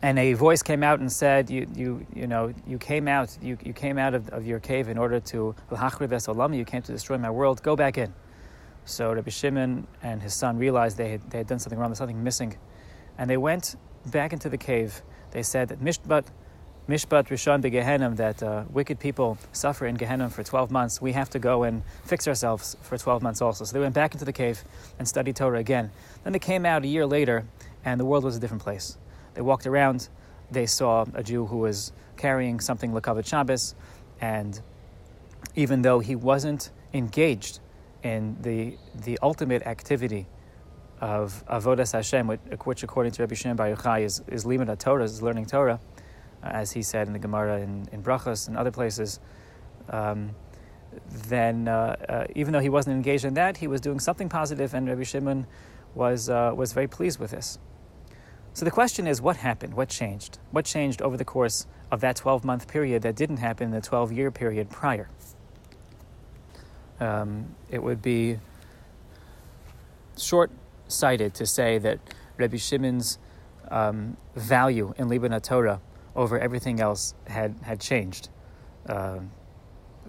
And 0.04 0.18
a 0.18 0.34
voice 0.34 0.64
came 0.64 0.82
out 0.82 1.00
and 1.00 1.12
said, 1.12 1.50
"You, 1.50 1.68
you, 1.76 2.06
you 2.14 2.28
know, 2.28 2.54
you 2.66 2.78
came 2.78 3.08
out, 3.08 3.38
you, 3.42 3.58
you 3.64 3.74
came 3.74 3.98
out 3.98 4.14
of, 4.14 4.30
of 4.30 4.48
your 4.48 4.60
cave 4.60 4.88
in 4.88 4.98
order 4.98 5.20
to 5.20 5.56
You 6.54 6.66
came 6.66 6.82
to 6.82 6.92
destroy 6.92 7.18
my 7.18 7.30
world. 7.30 7.62
Go 7.62 7.76
back 7.76 7.98
in." 7.98 8.14
So 8.86 9.14
Rabbi 9.14 9.30
Shimon 9.30 9.88
and 10.02 10.22
his 10.22 10.34
son 10.34 10.58
realized 10.58 10.98
they 10.98 11.12
had, 11.12 11.30
they 11.30 11.40
had 11.40 11.48
done 11.48 11.60
something 11.60 11.78
wrong, 11.78 11.90
there's 11.90 12.00
something 12.00 12.24
missing. 12.24 12.58
And 13.18 13.30
they 13.30 13.38
went 13.38 13.76
back 14.08 14.34
into 14.34 14.50
the 14.50 14.58
cave. 14.58 15.02
They 15.32 15.44
said 15.44 15.70
that 15.70 15.80
Mishpat, 15.80 16.26
Mishpat 16.92 17.30
Rishon 17.30 17.62
Gehenna, 17.62 18.10
that 18.16 18.44
uh, 18.44 18.66
wicked 18.70 19.00
people 19.00 19.38
suffer 19.54 19.88
in 19.88 19.96
Gehenna 19.96 20.30
for 20.30 20.44
12 20.44 20.72
months. 20.72 21.02
We 21.02 21.14
have 21.14 21.30
to 21.30 21.40
go 21.40 21.64
and 21.64 21.84
fix 22.04 22.28
ourselves 22.28 22.76
for 22.82 22.98
12 22.98 23.24
months 23.24 23.42
also. 23.42 23.64
So 23.64 23.72
they 23.72 23.80
went 23.80 23.96
back 23.96 24.14
into 24.14 24.26
the 24.26 24.34
cave 24.34 24.62
and 25.00 25.08
studied 25.08 25.38
Torah 25.38 25.60
again. 25.60 25.90
Then 26.26 26.34
they 26.34 26.40
came 26.40 26.66
out 26.66 26.84
a 26.84 26.88
year 26.88 27.06
later, 27.06 27.46
and 27.86 27.98
the 27.98 28.04
world 28.04 28.26
was 28.26 28.36
a 28.36 28.42
different 28.42 28.62
place. 28.62 28.98
They 29.36 29.42
walked 29.42 29.66
around, 29.66 30.10
they 30.52 30.66
saw 30.66 31.06
a 31.14 31.24
Jew 31.24 31.46
who 31.46 31.60
was 31.60 31.94
carrying 32.18 32.60
something 32.60 32.92
Lakavit 32.92 33.26
Shabbos, 33.26 33.74
and 34.20 34.60
even 35.56 35.84
though 35.84 36.00
he 36.00 36.18
wasn't 36.18 36.72
engaged 36.94 37.62
in 38.04 38.36
the, 38.42 38.76
the 39.06 39.18
ultimate 39.22 39.66
activity 39.66 40.28
of 41.00 41.42
avodas 41.48 41.94
Hashem, 41.94 42.28
which, 42.28 42.84
according 42.84 43.14
to 43.14 43.24
Rabbi 43.24 43.36
Shimon 43.36 43.56
Bar 43.56 43.74
Yochai 43.74 44.02
is, 44.02 44.22
is 44.28 44.44
limud 44.44 44.78
Torah, 44.78 45.06
is 45.06 45.22
learning 45.22 45.46
Torah, 45.46 45.80
as 46.44 46.72
he 46.72 46.82
said 46.82 47.08
in 47.08 47.14
the 47.14 47.20
Gemara 47.20 47.60
in, 47.60 47.88
in 47.92 48.04
Brachos 48.04 48.48
and 48.48 48.58
other 48.58 48.72
places. 48.72 49.20
Um, 49.90 50.36
then, 51.28 51.68
uh, 51.68 51.96
uh, 52.08 52.26
even 52.36 52.54
though 52.54 52.60
he 52.60 52.70
wasn't 52.70 52.96
engaged 52.96 53.26
in 53.26 53.34
that, 53.36 53.58
he 53.58 53.68
was 53.68 53.80
doing 53.80 54.00
something 54.00 54.28
positive, 54.28 54.74
and 54.74 54.88
Rabbi 54.88 55.04
Shimon 55.04 55.48
was 55.96 56.30
uh, 56.30 56.52
was 56.56 56.74
very 56.74 56.88
pleased 56.88 57.20
with 57.20 57.32
this. 57.32 57.60
So 58.54 58.66
the 58.66 58.72
question 58.72 59.08
is, 59.08 59.22
what 59.22 59.38
happened? 59.38 59.74
What 59.74 59.88
changed? 59.88 60.40
What 60.52 60.66
changed 60.66 61.02
over 61.02 61.16
the 61.16 61.24
course 61.24 61.68
of 61.90 62.02
that 62.02 62.18
12 62.18 62.44
month 62.44 62.68
period 62.68 63.02
that 63.04 63.16
didn't 63.16 63.38
happen 63.38 63.66
in 63.66 63.72
the 63.72 63.82
12 63.82 64.12
year 64.12 64.32
period 64.32 64.70
prior? 64.70 65.10
Um, 67.00 67.56
it 67.70 67.82
would 67.82 68.02
be 68.02 68.40
short 70.18 70.52
sighted 70.88 71.34
to 71.36 71.46
say 71.46 71.78
that 71.78 72.00
Rabbi 72.38 72.58
Shimon's 72.58 73.18
um, 73.70 74.18
value 74.36 74.94
in 74.98 75.08
Libana 75.08 75.42
Torah 75.42 75.80
over 76.16 76.40
everything 76.40 76.80
else 76.80 77.14
had, 77.28 77.56
had 77.62 77.80
changed. 77.80 78.30
Uh, 78.88 79.20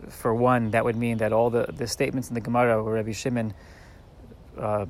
for 0.09 0.35
one, 0.35 0.71
that 0.71 0.85
would 0.85 0.97
mean 0.97 1.19
that 1.19 1.33
all 1.33 1.51
the, 1.51 1.67
the 1.73 1.87
statements 1.87 2.29
in 2.29 2.35
the 2.35 2.41
Gemara 2.41 2.83
where 2.83 2.95
Rabbi 2.95 3.13
Shimon 3.13 3.55
uh, 4.59 4.87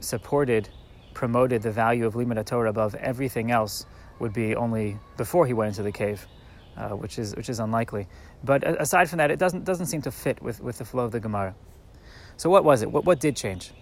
supported, 0.00 0.68
promoted 1.14 1.62
the 1.62 1.70
value 1.70 2.06
of 2.06 2.14
Limud 2.14 2.44
Torah 2.46 2.70
above 2.70 2.94
everything 2.96 3.50
else 3.50 3.86
would 4.18 4.32
be 4.32 4.54
only 4.54 4.98
before 5.16 5.46
he 5.46 5.52
went 5.52 5.68
into 5.68 5.82
the 5.82 5.92
cave, 5.92 6.26
uh, 6.76 6.90
which 6.90 7.18
is 7.18 7.34
which 7.36 7.48
is 7.48 7.60
unlikely. 7.60 8.06
But 8.44 8.64
aside 8.80 9.08
from 9.08 9.18
that, 9.18 9.30
it 9.30 9.38
doesn't, 9.38 9.64
doesn't 9.64 9.86
seem 9.86 10.02
to 10.02 10.10
fit 10.10 10.40
with, 10.42 10.60
with 10.60 10.78
the 10.78 10.84
flow 10.84 11.04
of 11.04 11.12
the 11.12 11.20
Gemara. 11.20 11.54
So, 12.36 12.50
what 12.50 12.64
was 12.64 12.82
it? 12.82 12.90
What, 12.90 13.04
what 13.04 13.20
did 13.20 13.36
change? 13.36 13.72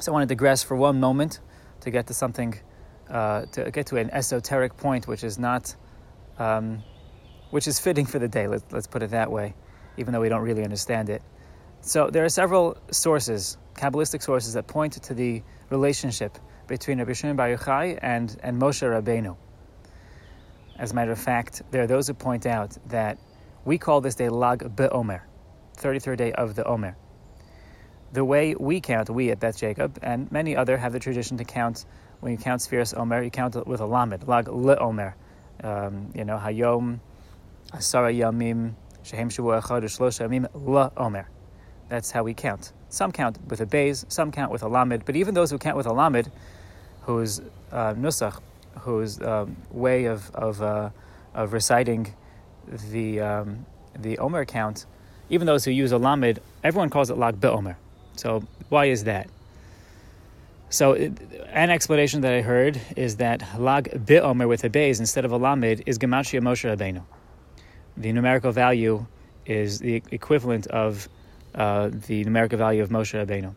So, 0.00 0.12
I 0.12 0.14
want 0.14 0.28
to 0.28 0.34
digress 0.34 0.62
for 0.62 0.76
one 0.76 0.98
moment 1.00 1.40
to 1.80 1.90
get 1.90 2.06
to 2.08 2.14
something, 2.14 2.54
uh, 3.10 3.46
to 3.46 3.70
get 3.70 3.86
to 3.86 3.96
an 3.96 4.10
esoteric 4.10 4.76
point, 4.76 5.06
which 5.06 5.24
is 5.24 5.38
not, 5.38 5.74
um, 6.38 6.82
which 7.50 7.66
is 7.66 7.78
fitting 7.78 8.06
for 8.06 8.18
the 8.18 8.28
day. 8.28 8.46
Let, 8.46 8.72
let's 8.72 8.86
put 8.86 9.02
it 9.02 9.10
that 9.10 9.30
way, 9.30 9.54
even 9.96 10.12
though 10.12 10.20
we 10.20 10.28
don't 10.28 10.42
really 10.42 10.64
understand 10.64 11.10
it. 11.10 11.22
So, 11.82 12.10
there 12.10 12.24
are 12.24 12.28
several 12.28 12.76
sources, 12.90 13.56
Kabbalistic 13.74 14.22
sources, 14.22 14.52
that 14.54 14.66
point 14.66 14.94
to 14.94 15.14
the 15.14 15.42
relationship 15.70 16.38
between 16.66 16.98
Rabbi 16.98 17.14
Shimon 17.14 17.36
Bar 17.36 17.56
Yochai 17.56 17.98
and, 18.02 18.36
and 18.42 18.60
Moshe 18.60 18.82
Rabbeinu. 18.82 19.36
As 20.78 20.92
a 20.92 20.94
matter 20.94 21.12
of 21.12 21.18
fact, 21.18 21.62
there 21.70 21.82
are 21.82 21.86
those 21.86 22.06
who 22.06 22.14
point 22.14 22.46
out 22.46 22.76
that 22.86 23.18
we 23.64 23.76
call 23.76 24.00
this 24.00 24.14
day 24.14 24.28
Lag 24.28 24.60
BeOmer, 24.76 25.20
33rd 25.76 26.16
day 26.16 26.32
of 26.32 26.54
the 26.54 26.64
Omer. 26.64 26.96
The 28.12 28.24
way 28.24 28.54
we 28.58 28.80
count, 28.80 29.10
we 29.10 29.30
at 29.30 29.40
Beth 29.40 29.58
Jacob, 29.58 29.98
and 30.02 30.30
many 30.32 30.56
other 30.56 30.76
have 30.76 30.92
the 30.92 30.98
tradition 30.98 31.36
to 31.36 31.44
count, 31.44 31.84
when 32.20 32.32
you 32.32 32.38
count 32.38 32.60
Sefiras 32.60 32.96
Omer, 32.96 33.22
you 33.22 33.30
count 33.30 33.56
it 33.56 33.66
with 33.66 33.80
a 33.80 33.86
Lamed, 33.86 34.26
Lag 34.28 34.46
LeOmer. 34.46 35.14
Um, 35.62 36.10
you 36.14 36.24
know, 36.24 36.38
Hayom, 36.38 37.00
Asara 37.72 38.16
Yamim, 38.16 38.72
Shehem 39.02 39.28
Shavua 39.28 39.60
Echad, 39.62 39.82
Shlosha 39.84 40.28
Yamim, 40.28 40.50
LeOmer. 40.52 41.26
That's 41.88 42.10
how 42.10 42.22
we 42.22 42.34
count. 42.34 42.72
Some 42.88 43.12
count 43.12 43.38
with 43.48 43.60
a 43.60 43.66
Beis, 43.66 44.04
some 44.10 44.32
count 44.32 44.52
with 44.52 44.62
a 44.62 44.68
Lamed, 44.68 45.04
but 45.04 45.16
even 45.16 45.34
those 45.34 45.50
who 45.50 45.58
count 45.58 45.76
with 45.76 45.86
a 45.86 45.92
Lamed, 45.92 46.30
whose 47.02 47.40
uh, 47.72 47.94
Nusach 47.94 48.40
whose 48.78 49.20
um, 49.22 49.56
way 49.70 50.04
of 50.04 50.30
of, 50.34 50.62
uh, 50.62 50.90
of 51.34 51.52
reciting 51.52 52.14
the 52.90 53.20
um, 53.20 53.66
the 53.98 54.18
Omer 54.18 54.44
count, 54.44 54.86
even 55.28 55.46
those 55.46 55.64
who 55.64 55.70
use 55.70 55.92
a 55.92 55.98
Lamed, 55.98 56.40
everyone 56.62 56.90
calls 56.90 57.10
it 57.10 57.16
Lag 57.16 57.44
Omer. 57.44 57.76
So 58.16 58.42
why 58.68 58.86
is 58.86 59.04
that? 59.04 59.28
So 60.72 60.94
an 60.94 61.70
explanation 61.70 62.20
that 62.20 62.32
I 62.32 62.42
heard 62.42 62.80
is 62.96 63.16
that 63.16 63.58
Lag 63.58 64.08
Omer 64.08 64.46
with 64.46 64.62
a 64.62 64.70
Beis 64.70 65.00
instead 65.00 65.24
of 65.24 65.32
a 65.32 65.36
Lamed 65.36 65.82
is 65.84 65.98
Gematria 65.98 66.40
Moshe 66.40 66.64
Rabbeinu. 66.64 67.02
The 67.96 68.12
numerical 68.12 68.52
value 68.52 69.04
is 69.44 69.80
the 69.80 70.00
equivalent 70.12 70.68
of 70.68 71.08
uh, 71.56 71.90
the 72.06 72.22
numerical 72.22 72.56
value 72.56 72.84
of 72.84 72.90
Moshe 72.90 73.18
Rabbeinu. 73.18 73.52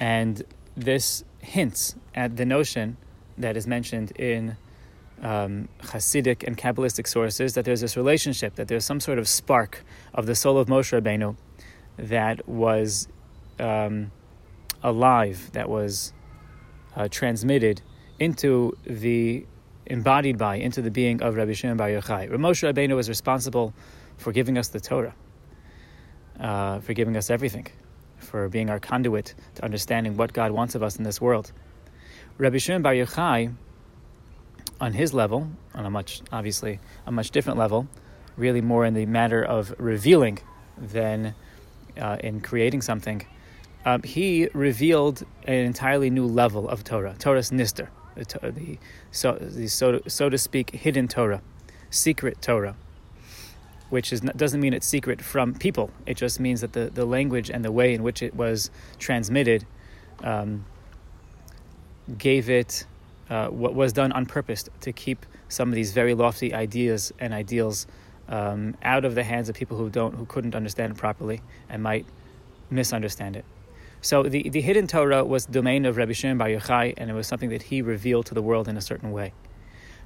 And 0.00 0.42
this 0.74 1.22
hints 1.40 1.96
at 2.14 2.38
the 2.38 2.46
notion 2.46 2.96
that 3.36 3.54
is 3.54 3.66
mentioned 3.66 4.12
in 4.12 4.56
um, 5.20 5.68
Hasidic 5.82 6.44
and 6.46 6.56
Kabbalistic 6.56 7.06
sources 7.06 7.52
that 7.52 7.66
there's 7.66 7.82
this 7.82 7.94
relationship, 7.94 8.54
that 8.54 8.68
there's 8.68 8.86
some 8.86 9.00
sort 9.00 9.18
of 9.18 9.28
spark 9.28 9.84
of 10.14 10.24
the 10.24 10.34
soul 10.34 10.56
of 10.56 10.68
Moshe 10.68 10.98
Rabbeinu 10.98 11.36
that 11.98 12.48
was 12.48 13.06
um, 13.60 14.12
alive, 14.82 15.50
that 15.52 15.68
was 15.68 16.12
uh, 16.96 17.08
transmitted 17.08 17.82
into 18.18 18.76
the 18.84 19.46
embodied 19.86 20.36
by 20.36 20.56
into 20.56 20.82
the 20.82 20.90
being 20.90 21.22
of 21.22 21.36
Rabbi 21.36 21.52
Shimon 21.52 21.76
Bar 21.76 21.88
Yochai. 21.88 22.28
Moshe 22.30 22.70
Rabbeinu 22.70 22.94
was 22.94 23.08
responsible 23.08 23.74
for 24.16 24.32
giving 24.32 24.58
us 24.58 24.68
the 24.68 24.80
Torah, 24.80 25.14
uh, 26.38 26.80
for 26.80 26.92
giving 26.92 27.16
us 27.16 27.30
everything, 27.30 27.66
for 28.18 28.48
being 28.48 28.68
our 28.70 28.78
conduit 28.78 29.34
to 29.54 29.64
understanding 29.64 30.16
what 30.16 30.32
God 30.32 30.50
wants 30.50 30.74
of 30.74 30.82
us 30.82 30.96
in 30.96 31.04
this 31.04 31.20
world. 31.20 31.52
Rabbi 32.36 32.58
Shimon 32.58 32.82
Bar 32.82 32.94
Yochai, 32.94 33.54
on 34.80 34.92
his 34.92 35.12
level, 35.14 35.48
on 35.74 35.86
a 35.86 35.90
much 35.90 36.22
obviously 36.30 36.80
a 37.06 37.12
much 37.12 37.30
different 37.30 37.58
level, 37.58 37.88
really 38.36 38.60
more 38.60 38.84
in 38.84 38.94
the 38.94 39.06
matter 39.06 39.42
of 39.42 39.74
revealing 39.78 40.38
than 40.76 41.34
uh, 42.00 42.16
in 42.20 42.40
creating 42.40 42.82
something. 42.82 43.26
Um, 43.84 44.02
he 44.02 44.48
revealed 44.52 45.24
an 45.46 45.54
entirely 45.54 46.10
new 46.10 46.26
level 46.26 46.68
of 46.68 46.84
Torah, 46.84 47.14
Toras 47.18 47.50
Nister, 47.52 47.88
the, 48.16 48.50
the, 48.50 48.78
so, 49.10 49.38
the 49.40 49.68
so, 49.68 50.00
so 50.06 50.28
to 50.28 50.36
speak 50.36 50.70
hidden 50.70 51.08
Torah, 51.08 51.40
secret 51.90 52.42
Torah. 52.42 52.76
which 53.90 54.12
is, 54.12 54.20
doesn't 54.20 54.60
mean 54.60 54.74
it's 54.74 54.86
secret 54.86 55.22
from 55.22 55.54
people. 55.54 55.90
It 56.06 56.16
just 56.16 56.40
means 56.40 56.60
that 56.60 56.72
the, 56.72 56.90
the 56.90 57.04
language 57.04 57.50
and 57.50 57.64
the 57.64 57.72
way 57.72 57.94
in 57.94 58.02
which 58.02 58.22
it 58.22 58.34
was 58.34 58.70
transmitted 58.98 59.64
um, 60.22 60.64
gave 62.16 62.50
it 62.50 62.84
uh, 63.30 63.48
what 63.48 63.74
was 63.74 63.92
done 63.92 64.12
on 64.12 64.26
purpose 64.26 64.68
to 64.80 64.92
keep 64.92 65.24
some 65.48 65.68
of 65.68 65.74
these 65.74 65.92
very 65.92 66.14
lofty 66.14 66.52
ideas 66.54 67.12
and 67.18 67.32
ideals 67.32 67.86
um, 68.28 68.76
out 68.82 69.04
of 69.04 69.14
the 69.14 69.24
hands 69.24 69.48
of 69.48 69.54
people 69.54 69.78
who 69.78 69.88
don't 69.88 70.14
who 70.14 70.26
couldn't 70.26 70.54
understand 70.54 70.92
it 70.92 70.98
properly 70.98 71.40
and 71.68 71.82
might 71.82 72.06
misunderstand 72.70 73.36
it. 73.36 73.44
So 74.00 74.22
the, 74.22 74.48
the 74.48 74.60
hidden 74.60 74.86
Torah 74.86 75.24
was 75.24 75.46
the 75.46 75.52
domain 75.52 75.84
of 75.84 75.96
Rabbi 75.96 76.12
Shimon 76.12 76.38
Bar 76.38 76.48
Yochai, 76.48 76.94
and 76.96 77.10
it 77.10 77.14
was 77.14 77.26
something 77.26 77.50
that 77.50 77.62
he 77.62 77.82
revealed 77.82 78.26
to 78.26 78.34
the 78.34 78.42
world 78.42 78.68
in 78.68 78.76
a 78.76 78.80
certain 78.80 79.10
way. 79.10 79.32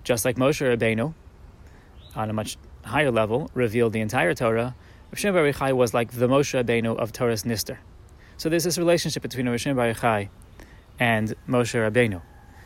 Just 0.03 0.25
like 0.25 0.37
Moshe 0.37 0.61
Rabbeinu, 0.61 1.15
on 2.15 2.31
a 2.31 2.33
much 2.33 2.57
higher 2.85 3.11
level, 3.11 3.51
revealed 3.55 3.93
the 3.93 4.01
entire 4.01 4.35
Torah, 4.35 4.75
Rabbi 5.11 5.17
Shimon 5.17 5.35
Bar 5.35 5.53
Yochai 5.53 5.77
was 5.77 5.93
like 5.93 6.13
the 6.13 6.27
Moshe 6.27 6.63
Rabbeinu 6.63 6.97
of 6.97 7.13
Toras 7.13 7.45
Nister. 7.45 7.77
So 8.39 8.49
there's 8.49 8.65
this 8.65 8.79
relationship 8.79 9.23
between 9.23 9.47
Rabbi 9.47 9.59
Shimon 9.59 9.77
Bar 9.77 9.93
Yochai 9.93 10.29
and 10.99 11.35
Moshe 11.47 11.75
Rabbeinu. 11.75 12.23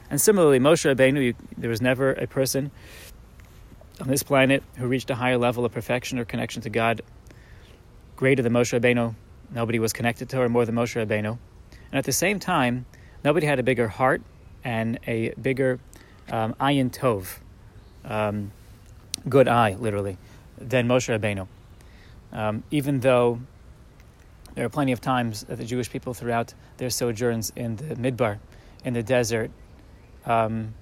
And 0.09 0.21
similarly, 0.21 0.61
Moshe 0.61 0.95
Rabbeinu, 0.95 1.23
you, 1.23 1.35
there 1.59 1.71
was 1.71 1.83
never 1.83 2.12
a 2.12 2.28
person 2.28 2.71
on 4.00 4.09
this 4.09 4.23
planet 4.23 4.62
who 4.76 4.87
reached 4.87 5.11
a 5.11 5.16
higher 5.16 5.38
level 5.38 5.64
of 5.64 5.73
perfection 5.73 6.18
or 6.18 6.25
connection 6.25 6.62
to 6.62 6.71
God 6.71 7.02
greater 8.14 8.42
than 8.42 8.52
Moshe 8.52 8.78
Rabbeinu. 8.78 9.14
Nobody 9.50 9.78
was 9.78 9.92
connected 9.92 10.28
to 10.30 10.36
her 10.38 10.48
more 10.48 10.64
than 10.64 10.74
Moshe 10.74 10.94
Rabbeinu. 10.94 11.38
And 11.90 11.98
at 11.98 12.04
the 12.04 12.12
same 12.12 12.38
time, 12.38 12.86
nobody 13.24 13.46
had 13.46 13.58
a 13.58 13.62
bigger 13.62 13.88
heart 13.88 14.22
and 14.64 14.98
a 15.06 15.30
bigger 15.40 15.78
um, 16.30 16.54
ayin 16.54 16.90
tov, 16.90 17.38
um, 18.04 18.50
good 19.28 19.48
eye, 19.48 19.76
literally, 19.78 20.18
than 20.58 20.88
Moshe 20.88 21.08
Rabbeinu. 21.16 21.46
Um, 22.32 22.64
even 22.70 23.00
though 23.00 23.40
there 24.54 24.64
are 24.64 24.70
plenty 24.70 24.92
of 24.92 25.00
times 25.00 25.44
that 25.44 25.56
the 25.56 25.64
Jewish 25.64 25.90
people 25.90 26.14
throughout 26.14 26.54
their 26.78 26.90
sojourns 26.90 27.52
in 27.54 27.76
the 27.76 27.94
Midbar, 27.94 28.38
in 28.84 28.94
the 28.94 29.02
desert, 29.02 29.50
um, 30.24 30.74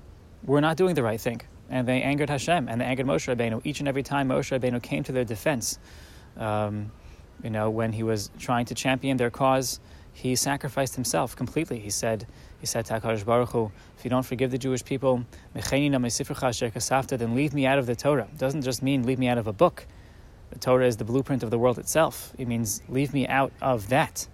were 0.44 0.60
not 0.60 0.76
doing 0.76 0.94
the 0.94 1.02
right 1.02 1.20
thing 1.20 1.40
and 1.68 1.88
they 1.88 2.02
angered 2.02 2.30
Hashem 2.30 2.68
and 2.68 2.80
they 2.80 2.84
angered 2.84 3.06
Moshe 3.06 3.34
Rabbeinu. 3.34 3.60
Each 3.64 3.80
and 3.80 3.88
every 3.88 4.02
time 4.02 4.28
Moshe 4.28 4.58
Rabbeinu 4.58 4.82
came 4.82 5.02
to 5.04 5.12
their 5.12 5.24
defense, 5.24 5.78
um, 6.36 6.90
you 7.42 7.50
know, 7.50 7.70
when 7.70 7.92
he 7.92 8.02
was 8.02 8.30
trying 8.38 8.66
to 8.66 8.74
champion 8.74 9.16
their 9.16 9.30
cause, 9.30 9.80
he 10.12 10.36
sacrificed 10.36 10.94
himself 10.94 11.34
completely. 11.34 11.80
He 11.80 11.90
said, 11.90 12.26
he 12.60 12.66
said 12.66 12.86
to 12.86 13.00
HaKadosh 13.00 13.24
Baruch 13.24 13.50
Hu, 13.50 13.72
if 13.98 14.04
you 14.04 14.10
don't 14.10 14.24
forgive 14.24 14.50
the 14.50 14.58
Jewish 14.58 14.84
people, 14.84 15.24
then 15.52 17.34
leave 17.34 17.52
me 17.52 17.66
out 17.66 17.78
of 17.78 17.86
the 17.86 17.96
Torah. 17.96 18.28
It 18.32 18.38
doesn't 18.38 18.62
just 18.62 18.82
mean 18.82 19.02
leave 19.02 19.18
me 19.18 19.28
out 19.28 19.38
of 19.38 19.46
a 19.46 19.52
book. 19.52 19.86
The 20.50 20.58
Torah 20.58 20.86
is 20.86 20.96
the 20.96 21.04
blueprint 21.04 21.42
of 21.42 21.50
the 21.50 21.58
world 21.58 21.78
itself. 21.78 22.32
It 22.38 22.46
means 22.46 22.80
leave 22.88 23.12
me 23.12 23.26
out 23.26 23.52
of 23.60 23.88
that. 23.88 24.28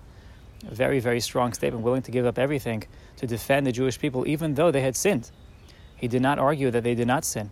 A 0.71 0.75
very, 0.75 1.00
very 1.00 1.21
strong 1.21 1.54
statement, 1.54 1.83
willing 1.83 2.02
to 2.02 2.11
give 2.11 2.26
up 2.26 2.38
everything 2.38 2.85
to 3.16 3.26
defend 3.26 3.66
the 3.66 3.73
Jewish 3.73 3.99
people, 3.99 4.28
even 4.28 4.54
though 4.54 4.71
they 4.71 4.83
had 4.83 4.95
sinned. 4.97 5.30
He 5.97 6.07
did 6.07 6.21
not 6.21 6.38
argue 6.38 6.71
that 6.71 6.83
they 6.83 6.95
did 6.95 7.07
not 7.07 7.25
sin. 7.25 7.50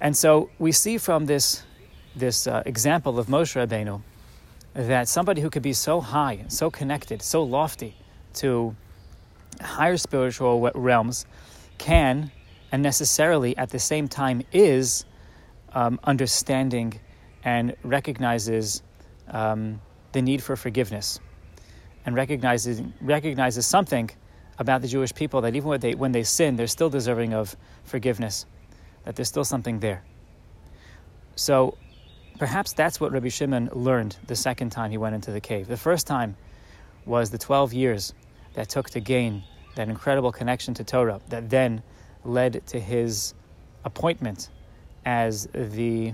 And 0.00 0.16
so 0.16 0.50
we 0.58 0.72
see 0.72 0.96
from 0.98 1.26
this, 1.26 1.64
this 2.14 2.46
uh, 2.46 2.62
example 2.66 3.18
of 3.18 3.26
Moshe 3.26 3.54
Rabbeinu 3.54 4.02
that 4.74 5.08
somebody 5.08 5.40
who 5.40 5.50
could 5.50 5.62
be 5.62 5.72
so 5.72 6.00
high, 6.00 6.44
so 6.48 6.70
connected, 6.70 7.22
so 7.22 7.42
lofty 7.42 7.94
to 8.34 8.74
higher 9.60 9.96
spiritual 9.96 10.70
realms 10.74 11.26
can 11.78 12.30
and 12.70 12.82
necessarily 12.82 13.56
at 13.56 13.70
the 13.70 13.78
same 13.78 14.08
time 14.08 14.42
is 14.52 15.04
um, 15.74 16.00
understanding 16.04 16.98
and 17.44 17.76
recognizes 17.82 18.82
um, 19.28 19.80
the 20.12 20.22
need 20.22 20.42
for 20.42 20.56
forgiveness 20.56 21.20
and 22.06 22.14
recognizes, 22.16 22.82
recognizes 23.00 23.66
something 23.66 24.10
about 24.58 24.82
the 24.82 24.88
Jewish 24.88 25.14
people 25.14 25.42
that 25.42 25.54
even 25.54 25.68
when 25.68 25.80
they, 25.80 25.94
when 25.94 26.12
they 26.12 26.22
sin, 26.22 26.56
they're 26.56 26.66
still 26.66 26.90
deserving 26.90 27.34
of 27.34 27.56
forgiveness, 27.84 28.46
that 29.04 29.16
there's 29.16 29.28
still 29.28 29.44
something 29.44 29.80
there. 29.80 30.02
So 31.36 31.76
perhaps 32.38 32.72
that's 32.72 33.00
what 33.00 33.12
Rabbi 33.12 33.28
Shimon 33.28 33.70
learned 33.72 34.16
the 34.26 34.36
second 34.36 34.70
time 34.70 34.90
he 34.90 34.98
went 34.98 35.14
into 35.14 35.30
the 35.30 35.40
cave. 35.40 35.68
The 35.68 35.76
first 35.76 36.06
time 36.06 36.36
was 37.04 37.30
the 37.30 37.38
12 37.38 37.72
years 37.72 38.14
that 38.54 38.68
took 38.68 38.90
to 38.90 39.00
gain 39.00 39.42
that 39.74 39.88
incredible 39.88 40.32
connection 40.32 40.74
to 40.74 40.84
Torah 40.84 41.20
that 41.28 41.50
then 41.50 41.82
led 42.24 42.66
to 42.68 42.78
his 42.78 43.34
appointment 43.84 44.50
as 45.04 45.48
the 45.52 46.12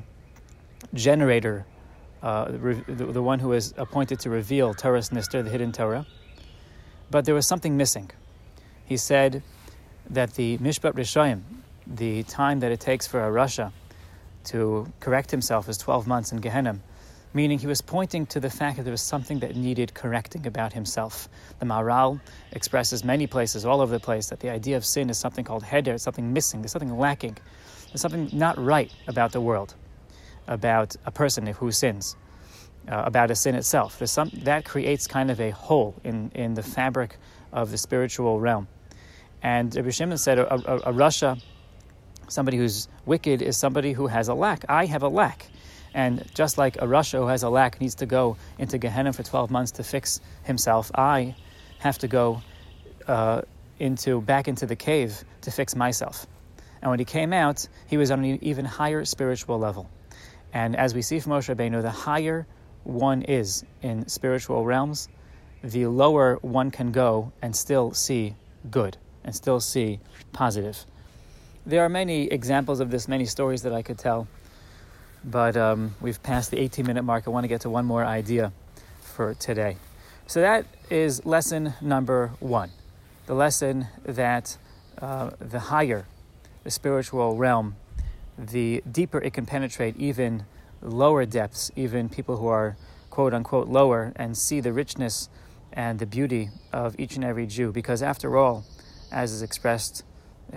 generator, 0.95 1.67
uh, 2.23 2.47
the, 2.47 2.83
the, 2.87 3.23
one 3.23 3.39
who 3.39 3.49
was 3.49 3.75
appointed 3.77 4.21
to 4.21 4.31
reveal 4.31 4.75
Toras 4.75 5.11
Nister, 5.11 5.45
the 5.45 5.51
hidden 5.51 5.73
Torah. 5.73 6.07
But 7.11 7.25
there 7.25 7.35
was 7.35 7.47
something 7.47 7.77
missing 7.77 8.11
he 8.89 8.97
said 8.97 9.43
that 10.09 10.35
the 10.35 10.57
Mishpat 10.59 10.95
Rishayim, 10.95 11.43
the 11.87 12.23
time 12.23 12.61
that 12.61 12.73
it 12.73 12.81
takes 12.81 13.07
for 13.07 13.23
a 13.23 13.31
Rasha 13.31 13.71
to 14.49 14.93
correct 15.01 15.31
himself, 15.31 15.69
is 15.69 15.79
12 15.79 16.07
months 16.07 16.33
in 16.33 16.41
Gehenna, 16.41 16.79
meaning 17.35 17.59
he 17.59 17.67
was 17.67 17.81
pointing 17.81 18.27
to 18.27 18.41
the 18.41 18.51
fact 18.51 18.77
that 18.77 18.83
there 18.83 18.91
was 18.91 19.03
something 19.03 19.41
that 19.41 19.57
needed 19.57 19.95
correcting 19.95 20.47
about 20.47 20.73
himself. 20.73 21.29
The 21.59 21.67
Maharal 21.67 22.21
expresses 22.53 23.05
many 23.05 23.27
places, 23.27 23.65
all 23.65 23.81
over 23.81 23.93
the 23.93 24.01
place, 24.01 24.29
that 24.29 24.41
the 24.41 24.51
idea 24.51 24.77
of 24.77 24.85
sin 24.85 25.11
is 25.11 25.19
something 25.19 25.45
called 25.45 25.65
heder, 25.65 25.99
something 25.99 26.33
missing, 26.33 26.63
there's 26.63 26.73
something 26.73 26.97
lacking, 26.99 27.37
there's 27.89 28.01
something 28.01 28.31
not 28.33 28.59
right 28.59 28.93
about 29.07 29.33
the 29.33 29.41
world, 29.41 29.75
about 30.47 30.97
a 31.07 31.11
person 31.11 31.47
who 31.47 31.71
sins. 31.73 32.17
Uh, 32.89 33.03
about 33.05 33.31
a 33.31 33.35
sin 33.35 33.55
itself. 33.55 33.99
There's 33.99 34.11
some, 34.11 34.31
that 34.45 34.65
creates 34.65 35.07
kind 35.07 35.31
of 35.31 35.43
a 35.43 35.51
hole 35.51 35.95
in, 36.05 36.31
in 36.35 36.55
the 36.55 36.63
fabric 36.63 37.19
of 37.53 37.71
the 37.71 37.77
spiritual 37.77 38.41
realm. 38.41 38.67
And 39.43 39.75
Rabbi 39.77 39.91
Shimon 39.91 40.17
said 40.17 40.39
a, 40.39 40.51
a, 40.51 40.77
a 40.79 40.93
Rasha, 40.95 41.39
somebody 42.29 42.57
who's 42.57 42.89
wicked, 43.07 43.43
is 43.43 43.57
somebody 43.57 43.93
who 43.93 44.07
has 44.07 44.29
a 44.29 44.35
lack. 44.35 44.65
I 44.69 44.87
have 44.87 45.03
a 45.03 45.09
lack. 45.09 45.49
And 45.95 46.25
just 46.35 46.59
like 46.59 46.77
a 46.77 46.87
Rasha 46.87 47.19
who 47.19 47.27
has 47.27 47.43
a 47.43 47.49
lack 47.49 47.81
needs 47.81 47.97
to 47.97 48.07
go 48.07 48.37
into 48.59 48.79
Gehenna 48.79 49.13
for 49.13 49.23
12 49.23 49.51
months 49.51 49.73
to 49.73 49.83
fix 49.83 50.21
himself, 50.45 50.91
I 50.95 51.35
have 51.79 51.99
to 51.99 52.09
go 52.09 52.43
uh, 53.07 53.43
into 53.79 54.21
back 54.21 54.49
into 54.49 54.67
the 54.67 54.77
cave 54.77 55.25
to 55.43 55.51
fix 55.51 55.75
myself. 55.75 56.27
And 56.83 56.91
when 56.91 56.99
he 56.99 57.05
came 57.05 57.33
out, 57.33 57.67
he 57.87 57.97
was 57.97 58.11
on 58.11 58.25
an 58.25 58.39
even 58.43 58.65
higher 58.65 59.05
spiritual 59.05 59.59
level. 59.59 59.89
And 60.53 60.77
as 60.77 60.95
we 60.95 61.03
see 61.03 61.21
from 61.21 61.33
Moshe 61.33 61.55
Rabbeinu, 61.55 61.83
the 61.83 61.91
higher 61.91 62.47
one 62.85 63.23
is 63.23 63.65
in 63.83 64.09
spiritual 64.09 64.65
realms, 64.65 65.09
the 65.63 65.87
lower 65.87 66.37
one 66.37 66.71
can 66.71 66.93
go 66.93 67.33
and 67.43 67.55
still 67.55 67.93
see 67.93 68.35
good 68.71 68.97
and 69.25 69.35
still 69.35 69.61
see 69.61 70.01
positive. 70.33 70.87
There 71.69 71.85
are 71.85 71.91
many 71.91 72.29
examples 72.29 72.81
of 72.81 72.91
this, 72.91 73.09
many 73.09 73.27
stories 73.27 73.61
that 73.65 73.75
I 73.75 73.83
could 73.83 73.99
tell, 73.99 74.27
but 75.23 75.55
um, 75.55 75.95
we've 76.01 76.23
passed 76.23 76.51
the 76.51 76.59
18 76.59 76.87
minute 76.87 77.03
mark. 77.03 77.25
I 77.27 77.31
want 77.31 77.45
to 77.45 77.49
get 77.49 77.61
to 77.61 77.69
one 77.69 77.85
more 77.85 78.03
idea 78.03 78.55
for 79.03 79.35
today. 79.35 79.77
So 80.27 80.41
that 80.41 80.65
is 80.89 81.27
lesson 81.27 81.75
number 81.83 82.29
one 82.41 82.71
the 83.27 83.35
lesson 83.35 83.89
that 84.07 84.57
uh, 85.03 85.33
the 85.41 85.59
higher 85.59 86.07
the 86.65 86.71
spiritual 86.71 87.37
realm, 87.37 87.77
the 88.39 88.83
deeper 88.91 89.19
it 89.19 89.35
can 89.35 89.45
penetrate 89.45 89.95
even 89.99 90.47
lower 90.81 91.27
depths, 91.27 91.71
even 91.77 92.09
people 92.09 92.39
who 92.39 92.47
are 92.47 92.79
quote 93.11 93.35
unquote 93.35 93.69
lower, 93.69 94.15
and 94.17 94.39
see 94.39 94.61
the 94.61 94.73
richness 94.73 95.29
and 95.75 95.99
the 95.99 96.07
beauty 96.07 96.49
of 96.73 96.99
each 96.99 97.17
and 97.17 97.25
every 97.27 97.47
Jew. 97.47 97.73
Because 97.73 98.03
after 98.03 98.39
all, 98.39 98.65
as 99.13 99.33
is 99.33 99.43
expressed 99.43 100.03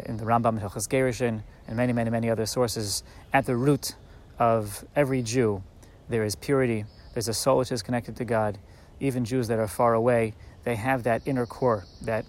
in 0.05 0.17
the 0.17 0.23
Rambam, 0.23 0.59
Hilchos 0.59 0.87
Gerushin, 0.87 1.43
and 1.67 1.77
many, 1.77 1.93
many, 1.93 2.09
many 2.09 2.29
other 2.29 2.45
sources, 2.45 3.03
at 3.33 3.45
the 3.45 3.55
root 3.55 3.95
of 4.39 4.85
every 4.95 5.21
Jew, 5.21 5.63
there 6.09 6.23
is 6.23 6.35
purity. 6.35 6.85
There's 7.13 7.27
a 7.27 7.33
soul 7.33 7.57
which 7.59 7.71
is 7.71 7.81
connected 7.81 8.15
to 8.17 8.25
God. 8.25 8.57
Even 8.99 9.25
Jews 9.25 9.47
that 9.47 9.59
are 9.59 9.67
far 9.67 9.93
away, 9.93 10.33
they 10.63 10.75
have 10.75 11.03
that 11.03 11.21
inner 11.25 11.45
core, 11.45 11.85
that 12.01 12.25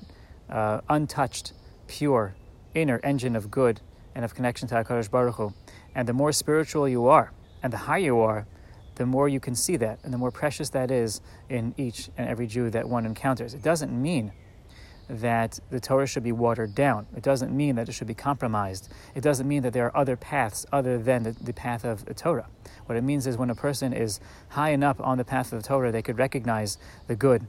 uh, 0.49 0.81
untouched, 0.89 1.53
pure 1.87 2.35
inner 2.75 3.01
engine 3.03 3.37
of 3.37 3.51
good 3.51 3.81
and 4.15 4.25
of 4.25 4.35
connection 4.35 4.69
to 4.69 4.75
HaKadosh 4.75 5.11
Baruch 5.11 5.37
Hu. 5.37 5.53
And 5.95 6.09
the 6.09 6.13
more 6.13 6.33
spiritual 6.33 6.89
you 6.89 7.07
are, 7.07 7.33
and 7.63 7.73
the 7.73 7.79
higher 7.79 8.01
you 8.01 8.21
are, 8.21 8.47
the 8.97 9.07
more 9.07 9.29
you 9.29 9.41
can 9.41 9.55
see 9.55 9.77
that, 9.77 9.99
and 10.05 10.13
the 10.13 10.19
more 10.19 10.31
precious 10.31 10.71
that 10.71 10.91
is 10.91 11.21
in 11.49 11.75
each 11.77 12.11
and 12.17 12.29
every 12.29 12.47
Jew 12.47 12.71
that 12.71 12.89
one 12.89 13.07
encounters. 13.07 13.55
It 13.55 13.63
doesn't 13.63 13.91
mean 13.91 14.33
that 15.09 15.59
the 15.71 15.81
Torah 15.81 16.07
should 16.07 16.23
be 16.23 16.33
watered 16.33 16.75
down. 16.75 17.07
It 17.17 17.23
doesn't 17.23 17.55
mean 17.55 17.75
that 17.77 17.89
it 17.89 17.93
should 17.93 18.07
be 18.07 18.15
compromised. 18.15 18.89
It 19.15 19.21
doesn't 19.21 19.47
mean 19.47 19.63
that 19.63 19.73
there 19.73 19.87
are 19.87 19.97
other 19.97 20.17
paths 20.17 20.65
other 20.73 20.99
than 20.99 21.23
the, 21.25 21.33
the 21.33 21.53
path 21.53 21.85
of 21.85 22.05
the 22.05 22.15
Torah. 22.15 22.47
What 22.87 22.97
it 22.97 23.03
means 23.03 23.27
is 23.27 23.37
when 23.37 23.51
a 23.51 23.55
person 23.55 23.93
is 23.93 24.21
high 24.51 24.71
enough 24.71 25.01
on 25.01 25.19
the 25.19 25.25
path 25.25 25.53
of 25.53 25.63
the 25.63 25.69
Torah, 25.69 25.93
they 25.93 26.03
could 26.03 26.19
recognize 26.19 26.79
the 27.07 27.17
good 27.17 27.47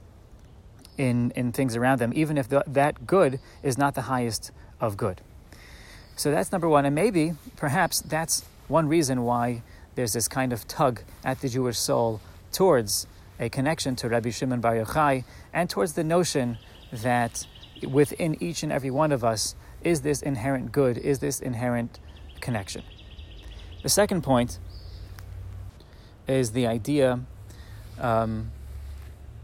in, 0.96 1.32
in 1.32 1.52
things 1.52 1.76
around 1.76 1.98
them, 1.98 2.12
even 2.14 2.38
if 2.38 2.48
the, 2.48 2.62
that 2.66 3.06
good 3.06 3.40
is 3.62 3.76
not 3.76 3.94
the 3.94 4.02
highest 4.02 4.50
of 4.80 4.96
good. 4.96 5.20
So 6.16 6.30
that's 6.30 6.52
number 6.52 6.68
one. 6.68 6.84
And 6.84 6.94
maybe, 6.94 7.34
perhaps, 7.56 8.00
that's 8.00 8.44
one 8.68 8.88
reason 8.88 9.24
why 9.24 9.62
there's 9.94 10.12
this 10.12 10.28
kind 10.28 10.52
of 10.52 10.66
tug 10.68 11.02
at 11.24 11.40
the 11.40 11.48
Jewish 11.48 11.78
soul 11.78 12.20
towards 12.52 13.06
a 13.40 13.48
connection 13.48 13.96
to 13.96 14.08
Rabbi 14.08 14.30
Shimon 14.30 14.60
Bar 14.60 14.76
Yochai 14.76 15.24
and 15.52 15.68
towards 15.68 15.94
the 15.94 16.04
notion 16.04 16.58
that 17.02 17.46
within 17.88 18.42
each 18.42 18.62
and 18.62 18.72
every 18.72 18.90
one 18.90 19.12
of 19.12 19.24
us 19.24 19.54
is 19.82 20.00
this 20.02 20.22
inherent 20.22 20.72
good, 20.72 20.96
is 20.98 21.18
this 21.18 21.40
inherent 21.40 21.98
connection. 22.40 22.82
The 23.82 23.88
second 23.88 24.22
point 24.22 24.58
is 26.26 26.52
the 26.52 26.66
idea 26.66 27.20
um, 27.98 28.50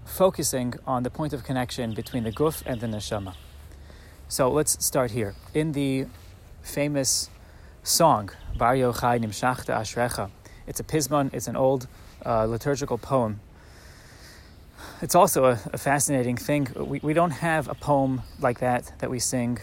focusing 0.04 0.74
on 0.86 1.02
the 1.02 1.10
point 1.10 1.32
of 1.32 1.44
connection 1.44 1.92
between 1.94 2.24
the 2.24 2.32
guf 2.32 2.62
and 2.64 2.80
the 2.80 2.86
neshama. 2.86 3.34
So 4.28 4.50
let's 4.50 4.82
start 4.84 5.10
here. 5.10 5.34
In 5.54 5.72
the 5.72 6.06
famous 6.62 7.30
song, 7.82 8.30
Bar 8.56 8.76
Yochai 8.76 9.20
Nimshachta 9.20 9.76
Ashrecha, 9.76 10.30
it's 10.66 10.80
a 10.80 10.84
pismon, 10.84 11.32
it's 11.34 11.48
an 11.48 11.56
old 11.56 11.86
uh, 12.24 12.44
liturgical 12.44 12.98
poem. 12.98 13.40
It's 15.02 15.14
also 15.14 15.46
a, 15.46 15.58
a 15.72 15.78
fascinating 15.78 16.36
thing. 16.36 16.68
We, 16.76 17.00
we 17.02 17.14
don't 17.14 17.30
have 17.30 17.68
a 17.68 17.74
poem 17.74 18.20
like 18.38 18.60
that 18.60 18.92
that 18.98 19.08
we 19.08 19.18
sing 19.18 19.58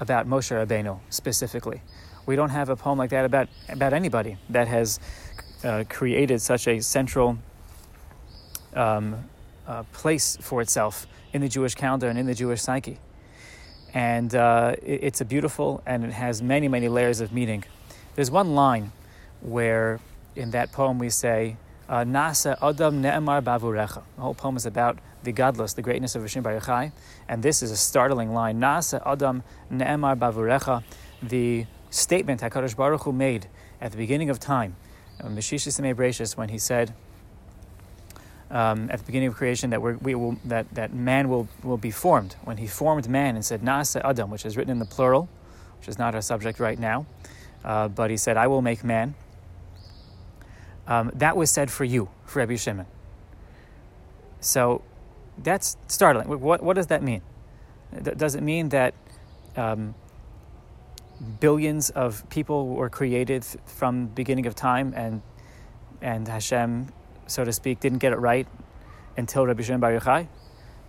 about 0.00 0.26
Moshe 0.26 0.50
Rabbeinu 0.52 1.00
specifically. 1.10 1.82
We 2.24 2.34
don't 2.34 2.48
have 2.48 2.70
a 2.70 2.76
poem 2.76 2.96
like 2.96 3.10
that 3.10 3.26
about, 3.26 3.48
about 3.68 3.92
anybody 3.92 4.38
that 4.48 4.68
has 4.68 4.98
uh, 5.64 5.84
created 5.90 6.40
such 6.40 6.66
a 6.66 6.80
central 6.80 7.36
um, 8.74 9.28
uh, 9.66 9.82
place 9.92 10.38
for 10.40 10.62
itself 10.62 11.06
in 11.34 11.42
the 11.42 11.48
Jewish 11.48 11.74
calendar 11.74 12.08
and 12.08 12.18
in 12.18 12.24
the 12.24 12.34
Jewish 12.34 12.62
psyche. 12.62 12.98
And 13.92 14.34
uh, 14.34 14.76
it, 14.82 15.00
it's 15.02 15.20
a 15.20 15.26
beautiful 15.26 15.82
and 15.84 16.04
it 16.04 16.12
has 16.12 16.40
many, 16.40 16.68
many 16.68 16.88
layers 16.88 17.20
of 17.20 17.34
meaning. 17.34 17.64
There's 18.14 18.30
one 18.30 18.54
line 18.54 18.92
where 19.42 20.00
in 20.34 20.52
that 20.52 20.72
poem 20.72 20.98
we 20.98 21.10
say, 21.10 21.58
Nasa 21.90 22.56
Adam 22.62 23.02
Ne'emar 23.02 23.42
Bavurecha. 23.42 24.02
The 24.16 24.22
whole 24.22 24.34
poem 24.34 24.56
is 24.56 24.66
about 24.66 24.98
the 25.22 25.32
gadlus, 25.32 25.74
the 25.74 25.82
greatness 25.82 26.14
of 26.14 26.22
Rishon 26.22 26.42
Bar 26.42 26.58
Yochai. 26.58 26.92
And 27.28 27.42
this 27.42 27.62
is 27.62 27.70
a 27.70 27.76
startling 27.76 28.32
line. 28.32 28.60
Nasa 28.60 29.02
Adam 29.04 29.42
Ne'emar 29.70 30.16
Bavurecha. 30.16 30.82
The 31.22 31.66
statement 31.90 32.40
HaKadosh 32.40 32.76
Baruch 32.76 33.02
Hu 33.02 33.12
made 33.12 33.48
at 33.80 33.90
the 33.90 33.96
beginning 33.96 34.30
of 34.30 34.38
time, 34.38 34.76
Bereishis, 35.20 36.36
when 36.36 36.48
he 36.48 36.58
said, 36.58 36.94
um, 38.50 38.88
at 38.90 38.98
the 38.98 39.04
beginning 39.04 39.28
of 39.28 39.34
creation 39.34 39.70
that 39.70 39.80
we 39.80 40.14
will 40.14 40.36
that, 40.44 40.72
that 40.74 40.92
man 40.92 41.28
will, 41.28 41.48
will 41.62 41.76
be 41.76 41.90
formed. 41.90 42.36
When 42.42 42.56
he 42.56 42.66
formed 42.66 43.08
man 43.08 43.36
and 43.36 43.44
said 43.44 43.62
Nasa 43.62 44.00
Adam, 44.04 44.30
which 44.30 44.44
is 44.44 44.56
written 44.56 44.72
in 44.72 44.78
the 44.78 44.86
plural, 44.86 45.28
which 45.78 45.88
is 45.88 45.98
not 45.98 46.14
our 46.14 46.22
subject 46.22 46.58
right 46.58 46.78
now, 46.78 47.06
uh, 47.64 47.88
but 47.88 48.10
he 48.10 48.16
said, 48.16 48.36
I 48.36 48.46
will 48.46 48.62
make 48.62 48.82
man. 48.82 49.14
Um, 50.90 51.10
that 51.14 51.36
was 51.36 51.50
said 51.50 51.70
for 51.70 51.84
you, 51.84 52.10
for 52.26 52.40
Rabbi 52.40 52.56
Shimon. 52.56 52.86
So 54.40 54.82
that's 55.38 55.76
startling. 55.86 56.28
What, 56.28 56.62
what 56.62 56.74
does 56.74 56.88
that 56.88 57.02
mean? 57.02 57.22
Does 58.02 58.34
it 58.34 58.42
mean 58.42 58.70
that 58.70 58.94
um, 59.56 59.94
billions 61.38 61.90
of 61.90 62.28
people 62.28 62.66
were 62.68 62.90
created 62.90 63.44
from 63.64 64.06
beginning 64.06 64.46
of 64.46 64.54
time 64.54 64.92
and 64.96 65.22
and 66.02 66.26
Hashem, 66.26 66.88
so 67.26 67.44
to 67.44 67.52
speak, 67.52 67.80
didn't 67.80 67.98
get 67.98 68.12
it 68.12 68.18
right 68.18 68.46
until 69.16 69.46
Rabbi 69.46 69.62
Shimon 69.62 69.80
Bar 69.80 69.92
Yochai? 69.92 70.28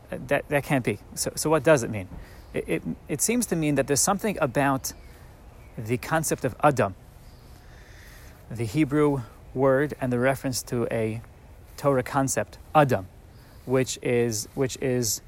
That, 0.10 0.48
that 0.48 0.64
can't 0.64 0.86
be. 0.86 1.00
So, 1.16 1.32
so 1.36 1.50
what 1.50 1.64
does 1.64 1.84
it 1.84 1.90
mean? 1.90 2.08
It, 2.54 2.64
it, 2.68 2.84
it 3.08 3.22
seems 3.22 3.46
to 3.48 3.58
mean 3.58 3.76
that 3.76 3.88
there's 3.88 4.02
something 4.02 4.38
about 4.40 4.94
the 5.78 5.98
concept 5.98 6.46
of 6.46 6.56
Adam, 6.64 6.96
the 8.50 8.66
Hebrew 8.66 9.22
word 9.54 9.94
and 10.00 10.12
the 10.12 10.20
reference 10.20 10.64
to 10.64 10.88
a 10.92 11.22
Torah 11.78 12.04
concept, 12.04 12.58
Adam, 12.76 13.08
which 13.66 13.98
is, 14.02 14.48
which 14.56 14.78
is 14.78 15.22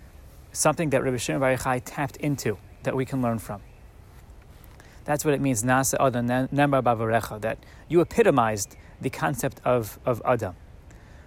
something 0.51 0.89
that 0.91 1.03
Rabbi 1.03 1.17
Shimon 1.17 1.39
Bar 1.41 1.55
Yochai 1.55 1.81
tapped 1.83 2.17
into 2.17 2.57
that 2.83 2.95
we 2.95 3.05
can 3.05 3.21
learn 3.21 3.39
from. 3.39 3.61
That's 5.05 5.25
what 5.25 5.33
it 5.33 5.41
means, 5.41 5.63
Nasa 5.63 5.95
Adam 5.99 6.27
Nemar 6.27 6.81
Bavarecha, 6.81 7.41
that 7.41 7.57
you 7.89 8.01
epitomized 8.01 8.77
the 9.01 9.09
concept 9.09 9.59
of, 9.65 9.99
of 10.05 10.21
Adam. 10.25 10.55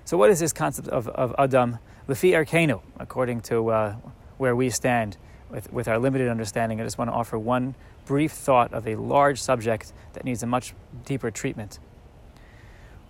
So, 0.05 0.17
what 0.17 0.31
is 0.31 0.41
this 0.41 0.53
concept 0.53 0.89
of, 0.89 1.09
of 1.09 1.35
Adam? 1.39 1.79
Lefi 2.09 2.31
Arkenu, 2.33 2.81
according 2.99 3.41
to 3.43 3.69
uh, 3.71 3.97
where 4.39 4.55
we 4.55 4.71
stand 4.71 5.17
with, 5.51 5.73
with 5.73 5.89
our 5.89 5.99
limited 5.99 6.29
understanding, 6.29 6.81
I 6.81 6.85
just 6.85 6.99
want 6.99 7.11
to 7.11 7.15
offer 7.15 7.39
one 7.39 7.75
brief 8.05 8.31
thought 8.31 8.73
of 8.73 8.87
a 8.87 8.95
large 8.95 9.41
subject 9.41 9.93
that 10.13 10.25
needs 10.25 10.43
a 10.43 10.47
much 10.47 10.73
deeper 11.05 11.31
treatment. 11.31 11.81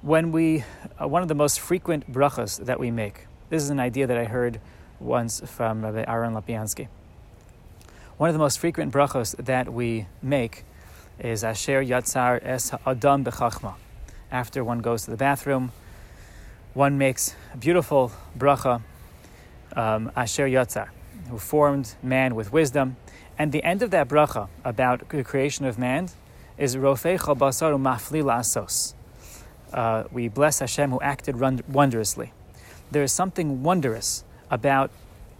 When 0.03 0.31
we, 0.31 0.63
uh, 1.01 1.09
one 1.09 1.23
of 1.23 1.29
the 1.29 1.35
most 1.35 1.59
frequent 1.59 2.13
brachas 2.13 2.63
that 2.65 2.79
we 2.79 2.91
make, 2.91 3.27
this 3.49 3.63
is 3.63 3.71
an 3.71 3.81
idea 3.81 4.07
that 4.07 4.19
I 4.19 4.25
heard 4.25 4.61
once 5.01 5.41
from 5.41 5.83
Rabbi 5.83 6.05
Aaron 6.07 6.35
Lopiansky. 6.35 6.89
One 8.19 8.29
of 8.29 8.35
the 8.35 8.39
most 8.39 8.59
frequent 8.59 8.93
brachos 8.93 9.35
that 9.43 9.73
we 9.73 10.07
make 10.23 10.65
is 11.19 11.43
Asher 11.43 11.83
Yatzar 11.83 12.41
Es 12.45 12.73
Adam 12.87 13.25
Bechachma. 13.25 13.75
After 14.31 14.63
one 14.63 14.81
goes 14.81 15.07
to 15.07 15.11
the 15.11 15.17
bathroom, 15.17 15.73
one 16.75 16.99
makes 16.99 17.35
a 17.55 17.57
beautiful 17.57 18.13
bracha, 18.39 18.83
um, 19.75 20.13
Asher 20.15 20.47
Yatzar, 20.47 20.91
who 21.31 21.39
formed 21.39 21.95
man 22.03 22.35
with 22.35 22.53
wisdom. 22.53 22.97
And 23.39 23.51
the 23.51 23.65
end 23.65 23.83
of 23.83 23.91
that 23.93 24.09
bracha 24.09 24.49
about 24.63 25.09
the 25.09 25.25
creation 25.25 25.65
of 25.65 25.79
man 25.79 26.11
is 26.59 26.77
Rofei 26.77 27.19
Basaru 27.19 27.81
Mafli 27.81 28.23
Lasos. 28.23 28.93
Uh, 29.73 30.05
we 30.13 30.29
bless 30.29 30.61
Hashem 30.61 30.91
who 30.91 31.01
acted 31.01 31.37
wondrously. 31.69 32.33
There 32.91 33.03
is 33.03 33.13
something 33.13 33.63
wondrous 33.63 34.25
about 34.51 34.91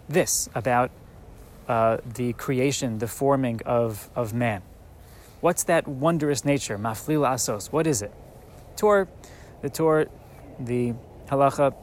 this, 0.09 0.49
about 0.55 0.91
uh, 1.69 1.99
the 2.15 2.33
creation, 2.35 2.99
the 2.99 3.09
forming 3.09 3.61
of, 3.65 4.11
of 4.15 4.35
man. 4.35 4.63
What's 5.41 5.65
that 5.65 5.87
wondrous 5.87 6.45
nature? 6.45 6.79
Maflil 6.79 7.29
asos. 7.29 7.73
What 7.73 7.87
is 7.87 8.03
it? 8.03 8.13
Torah, 8.77 9.09
the 9.63 9.71
Torah, 9.71 10.07
the 10.59 10.95
halacha, 11.29 11.75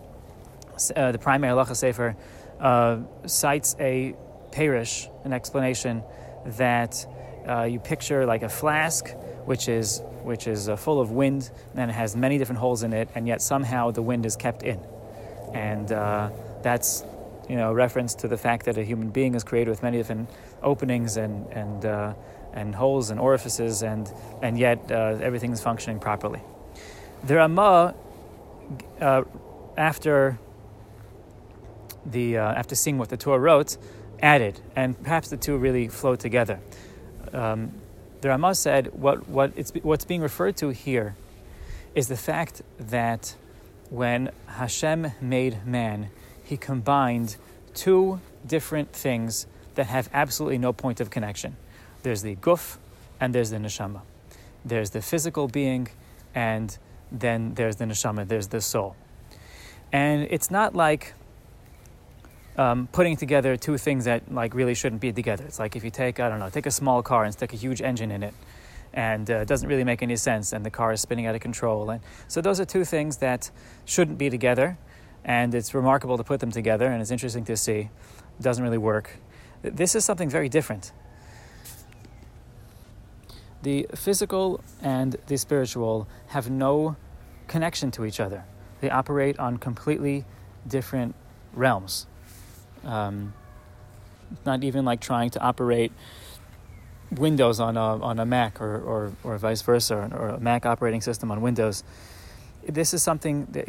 uh, 0.95 1.11
the 1.11 1.19
primary 1.19 1.53
halacha 1.53 1.75
sefer, 1.75 2.15
uh, 2.59 2.99
cites 3.25 3.75
a 3.79 4.15
peirush, 4.51 5.09
an 5.25 5.33
explanation 5.33 6.03
that 6.45 7.05
uh, 7.47 7.63
you 7.63 7.79
picture 7.79 8.25
like 8.25 8.43
a 8.43 8.49
flask, 8.49 9.09
which 9.45 9.67
is 9.67 10.01
which 10.23 10.47
is 10.47 10.69
uh, 10.69 10.75
full 10.75 11.01
of 11.01 11.11
wind, 11.11 11.51
and 11.75 11.91
it 11.91 11.93
has 11.93 12.15
many 12.15 12.37
different 12.37 12.59
holes 12.59 12.83
in 12.83 12.93
it, 12.93 13.09
and 13.15 13.27
yet 13.27 13.41
somehow 13.41 13.91
the 13.91 14.01
wind 14.01 14.25
is 14.25 14.35
kept 14.35 14.63
in, 14.63 14.79
and 15.53 15.91
uh, 15.91 16.29
that's 16.61 17.03
you 17.49 17.55
know, 17.55 17.73
reference 17.73 18.15
to 18.15 18.27
the 18.27 18.37
fact 18.37 18.65
that 18.65 18.77
a 18.77 18.83
human 18.83 19.09
being 19.09 19.35
is 19.35 19.43
created 19.43 19.69
with 19.69 19.83
many 19.83 19.97
different 19.97 20.29
openings 20.61 21.17
and 21.17 21.47
and 21.51 21.85
uh, 21.85 22.13
and 22.53 22.75
holes 22.75 23.09
and 23.09 23.19
orifices, 23.19 23.83
and 23.83 24.11
and 24.41 24.57
yet 24.57 24.91
uh, 24.91 25.19
everything 25.21 25.51
is 25.51 25.61
functioning 25.61 25.99
properly. 25.99 26.41
The 27.25 27.35
Rama, 27.35 27.95
uh, 28.99 29.23
after 29.77 30.39
the 32.05 32.37
uh, 32.37 32.53
after 32.53 32.75
seeing 32.75 32.97
what 32.97 33.09
the 33.09 33.17
Torah 33.17 33.39
wrote, 33.39 33.77
added, 34.21 34.59
and 34.75 35.01
perhaps 35.01 35.29
the 35.29 35.37
two 35.37 35.57
really 35.57 35.87
flow 35.87 36.15
together. 36.15 36.59
Um, 37.33 37.71
the 38.23 38.29
Ramah 38.29 38.55
said 38.55 38.87
what 38.93 39.27
what 39.27 39.51
it's 39.57 39.71
what's 39.81 40.05
being 40.05 40.21
referred 40.21 40.55
to 40.57 40.69
here 40.69 41.15
is 41.93 42.07
the 42.07 42.15
fact 42.15 42.61
that 42.79 43.35
when 43.89 44.31
Hashem 44.47 45.11
made 45.19 45.67
man 45.67 46.09
he 46.41 46.55
combined 46.55 47.35
two 47.73 48.21
different 48.47 48.93
things 48.93 49.45
that 49.75 49.87
have 49.87 50.09
absolutely 50.13 50.57
no 50.57 50.71
point 50.71 51.01
of 51.01 51.09
connection. 51.09 51.57
There's 52.03 52.21
the 52.21 52.37
guf 52.37 52.77
and 53.19 53.35
there's 53.35 53.49
the 53.49 53.57
neshama. 53.57 54.01
There's 54.63 54.91
the 54.91 55.01
physical 55.01 55.49
being 55.49 55.89
and 56.33 56.77
then 57.11 57.55
there's 57.55 57.75
the 57.75 57.85
neshama, 57.85 58.25
there's 58.25 58.47
the 58.47 58.61
soul. 58.61 58.95
And 59.91 60.27
it's 60.31 60.49
not 60.49 60.75
like 60.75 61.13
um, 62.57 62.87
putting 62.91 63.17
together 63.17 63.57
two 63.57 63.77
things 63.77 64.05
that 64.05 64.31
like 64.31 64.53
really 64.53 64.73
shouldn't 64.73 65.01
be 65.01 65.11
together. 65.11 65.43
It's 65.45 65.59
like 65.59 65.75
if 65.75 65.83
you 65.83 65.89
take, 65.89 66.19
I 66.19 66.29
don't 66.29 66.39
know, 66.39 66.49
take 66.49 66.65
a 66.65 66.71
small 66.71 67.01
car 67.01 67.23
and 67.23 67.33
stick 67.33 67.53
a 67.53 67.57
huge 67.57 67.81
engine 67.81 68.11
in 68.11 68.23
it 68.23 68.33
and 68.93 69.29
uh, 69.29 69.37
it 69.37 69.47
doesn't 69.47 69.67
really 69.67 69.83
make 69.83 70.03
any 70.03 70.15
sense 70.15 70.53
and 70.53 70.63
the 70.65 70.69
car 70.69 70.91
is 70.93 71.01
spinning 71.01 71.25
out 71.25 71.33
of 71.33 71.41
control. 71.41 71.89
And 71.89 72.01
so 72.27 72.41
those 72.41 72.59
are 72.59 72.65
two 72.65 72.85
things 72.85 73.17
that 73.17 73.49
shouldn't 73.85 74.17
be 74.17 74.29
together 74.29 74.77
and 75.25 75.55
it's 75.55 75.73
remarkable 75.73 76.17
to 76.17 76.23
put 76.23 76.39
them 76.39 76.51
together, 76.51 76.87
and 76.87 77.01
it's 77.01 77.11
interesting 77.11 77.45
to 77.45 77.55
see. 77.55 77.89
It 78.39 78.41
doesn't 78.41 78.63
really 78.63 78.77
work. 78.77 79.19
This 79.61 79.95
is 79.95 80.03
something 80.03 80.29
very 80.29 80.49
different. 80.49 80.91
The 83.61 83.87
physical 83.95 84.61
and 84.81 85.15
the 85.27 85.37
spiritual 85.37 86.07
have 86.27 86.49
no 86.49 86.97
connection 87.47 87.91
to 87.91 88.03
each 88.03 88.19
other. 88.19 88.43
They 88.81 88.89
operate 88.89 89.39
on 89.39 89.57
completely 89.57 90.25
different 90.67 91.15
realms. 91.53 92.07
Um, 92.83 93.33
not 94.45 94.63
even 94.63 94.83
like 94.85 94.99
trying 94.99 95.29
to 95.31 95.39
operate 95.39 95.91
Windows 97.11 97.59
on 97.59 97.77
a, 97.77 98.03
on 98.03 98.19
a 98.19 98.25
Mac 98.25 98.59
or, 98.61 98.79
or, 98.79 99.11
or 99.23 99.37
vice 99.37 99.61
versa, 99.61 100.09
or 100.13 100.29
a 100.29 100.39
Mac 100.39 100.65
operating 100.65 101.01
system 101.01 101.31
on 101.31 101.41
Windows 101.41 101.83
this 102.67 102.93
is 102.93 103.03
something 103.03 103.47
that 103.51 103.67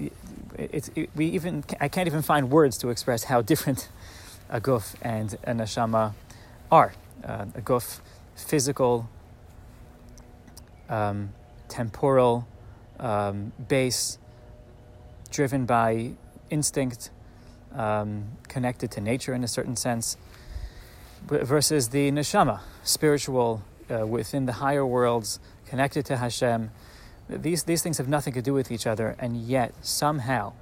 it's, 0.59 0.90
it, 0.94 1.11
we 1.14 1.27
even 1.27 1.64
I 1.81 1.88
can't 1.88 2.07
even 2.07 2.22
find 2.22 2.50
words 2.50 2.79
to 2.79 2.90
express 2.90 3.24
how 3.24 3.42
different 3.42 3.88
a 4.48 4.61
guf 4.61 4.94
and 5.03 5.35
a 5.44 5.53
neshama 5.53 6.14
are. 6.70 6.94
Uh, 7.24 7.46
a 7.55 7.61
guf, 7.61 8.00
physical, 8.37 9.09
um, 10.88 11.33
temporal, 11.68 12.46
um, 13.00 13.53
base, 13.66 14.18
driven 15.31 15.64
by 15.64 16.12
instinct, 16.50 17.11
um, 17.74 18.24
connected 18.48 18.90
to 18.92 19.00
nature 19.00 19.34
in 19.34 19.44
a 19.44 19.48
certain 19.48 19.76
sense, 19.76 20.16
versus 21.26 21.88
the 21.88 22.10
neshama, 22.10 22.60
spiritual, 22.82 23.62
uh, 23.90 24.06
within 24.06 24.46
the 24.46 24.52
higher 24.54 24.87
worlds, 24.87 25.40
connected 25.66 26.04
to 26.06 26.16
Hashem. 26.16 26.70
These, 27.28 27.64
these 27.64 27.82
things 27.82 27.98
have 27.98 28.08
nothing 28.08 28.34
to 28.34 28.42
do 28.42 28.52
with 28.52 28.70
each 28.70 28.87
other, 28.87 29.16
and 29.18 29.37
yet 29.37 29.72
somehow 29.80 30.52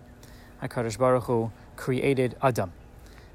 HaKadosh 0.62 0.98
Baruch 0.98 1.24
Hu 1.24 1.52
created 1.76 2.36
Adam. 2.40 2.72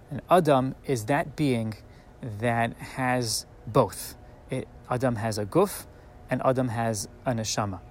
And 0.10 0.22
Adam 0.30 0.76
is 0.86 1.06
that 1.06 1.36
being 1.36 1.74
that 2.22 2.74
has 2.78 3.46
both. 3.66 4.16
It, 4.50 4.68
Adam 4.90 5.18
has 5.18 5.38
a 5.38 5.46
guf, 5.46 5.86
and 6.30 6.42
Adam 6.46 6.70
has 6.70 7.10
a 7.26 7.34
neshama. 7.34 7.82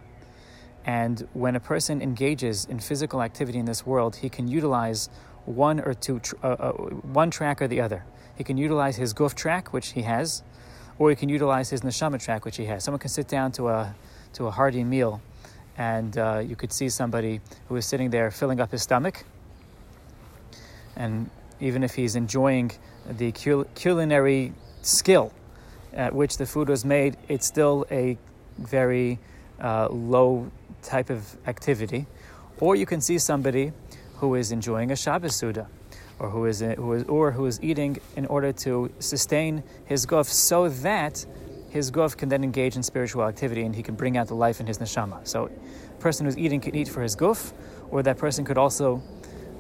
And 0.87 1.29
when 1.35 1.57
a 1.57 1.61
person 1.61 2.01
engages 2.01 2.64
in 2.64 2.79
physical 2.79 3.20
activity 3.20 3.59
in 3.59 3.66
this 3.66 3.85
world, 3.85 4.16
he 4.16 4.29
can 4.29 4.49
utilize 4.49 5.11
one 5.46 5.80
or 5.80 5.94
two, 5.94 6.20
uh, 6.42 6.46
uh, 6.46 6.72
one 6.72 7.30
track 7.30 7.62
or 7.62 7.68
the 7.68 7.80
other. 7.80 8.04
He 8.37 8.44
can 8.44 8.59
utilize 8.59 8.96
his 8.96 9.14
guf 9.14 9.35
track, 9.35 9.72
which 9.72 9.92
he 9.92 10.02
has, 10.02 10.42
or 10.98 11.11
he 11.11 11.16
can 11.16 11.28
utilize 11.28 11.70
his 11.70 11.80
neshama 11.80 12.22
track, 12.22 12.44
which 12.44 12.56
he 12.56 12.66
has. 12.66 12.85
Someone 12.85 12.98
can 12.98 13.09
sit 13.09 13.28
down 13.28 13.52
to 13.52 13.68
a 13.68 13.94
to 14.35 14.46
a 14.46 14.50
hearty 14.50 14.85
meal, 14.85 15.22
and 15.78 16.18
uh, 16.18 16.42
you 16.46 16.56
could 16.56 16.72
see 16.72 16.88
somebody 16.88 17.40
who 17.68 17.76
is 17.76 17.87
sitting 17.87 18.11
there 18.11 18.30
filling 18.30 18.61
up 18.61 18.70
his 18.72 18.82
stomach, 18.82 19.24
and 20.96 21.30
even 21.61 21.82
if 21.82 21.94
he's 21.94 22.16
enjoying 22.16 22.70
the 23.09 23.32
culinary 23.32 24.52
skill 24.82 25.32
at 25.92 26.14
which 26.14 26.37
the 26.37 26.44
food 26.44 26.68
was 26.68 26.85
made, 26.85 27.16
it's 27.28 27.46
still 27.46 27.87
a 27.90 28.18
very 28.59 29.18
uh, 29.61 29.88
low 29.88 30.50
type 30.82 31.09
of 31.09 31.37
activity. 31.46 32.06
Or 32.59 32.76
you 32.76 32.87
can 32.87 33.00
see 33.00 33.18
somebody 33.18 33.72
who 34.16 34.35
is 34.35 34.52
enjoying 34.52 34.90
a 34.90 34.96
Shabbos 34.96 35.33
Seudah, 35.33 35.66
or 36.18 36.31
who 36.31 36.46
is, 36.46 36.61
who 36.61 36.92
is, 36.92 37.05
or 37.05 37.33
who 37.33 37.46
is 37.46 37.62
eating 37.62 37.98
in 38.16 38.26
order 38.26 38.52
to 38.52 38.90
sustain 38.98 39.62
his 39.85 40.07
guf 40.07 40.26
so 40.26 40.68
that 40.68 41.24
his 41.70 41.90
guf 41.90 42.16
can 42.16 42.29
then 42.29 42.42
engage 42.42 42.76
in 42.76 42.83
spiritual 42.83 43.24
activity 43.24 43.62
and 43.62 43.74
he 43.74 43.83
can 43.83 43.94
bring 43.94 44.16
out 44.16 44.29
the 44.29 44.35
life 44.35 44.61
in 44.61 44.66
his 44.66 44.79
neshama. 44.79 45.26
So, 45.26 45.46
a 45.46 46.00
person 46.00 46.24
who's 46.26 46.38
eating 46.38 46.61
can 46.61 46.74
eat 46.74 46.88
for 46.88 47.02
his 47.02 47.14
guf, 47.14 47.52
or 47.90 48.02
that 48.02 48.16
person 48.16 48.44
could 48.44 48.59
also 48.59 49.02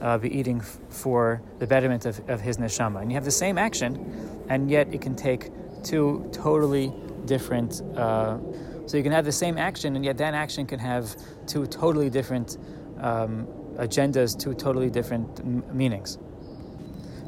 uh, 0.00 0.18
be 0.18 0.34
eating 0.34 0.60
f- 0.60 0.78
for 0.88 1.42
the 1.58 1.66
betterment 1.66 2.06
of, 2.06 2.26
of 2.28 2.40
his 2.40 2.56
neshama. 2.56 3.02
And 3.02 3.10
you 3.10 3.16
have 3.16 3.24
the 3.24 3.30
same 3.30 3.58
action, 3.58 4.44
and 4.48 4.70
yet 4.70 4.92
it 4.92 5.00
can 5.00 5.14
take 5.14 5.50
two 5.82 6.28
totally 6.32 6.92
different. 7.26 7.82
Uh, 7.96 8.38
so 8.86 8.96
you 8.96 9.02
can 9.02 9.12
have 9.12 9.24
the 9.24 9.32
same 9.32 9.58
action, 9.58 9.96
and 9.96 10.04
yet 10.04 10.16
that 10.18 10.34
action 10.34 10.64
can 10.66 10.78
have 10.78 11.16
two 11.46 11.66
totally 11.66 12.08
different 12.08 12.56
um, 13.00 13.46
agendas, 13.78 14.38
two 14.38 14.54
totally 14.54 14.90
different 14.90 15.40
m- 15.40 15.64
meanings. 15.72 16.18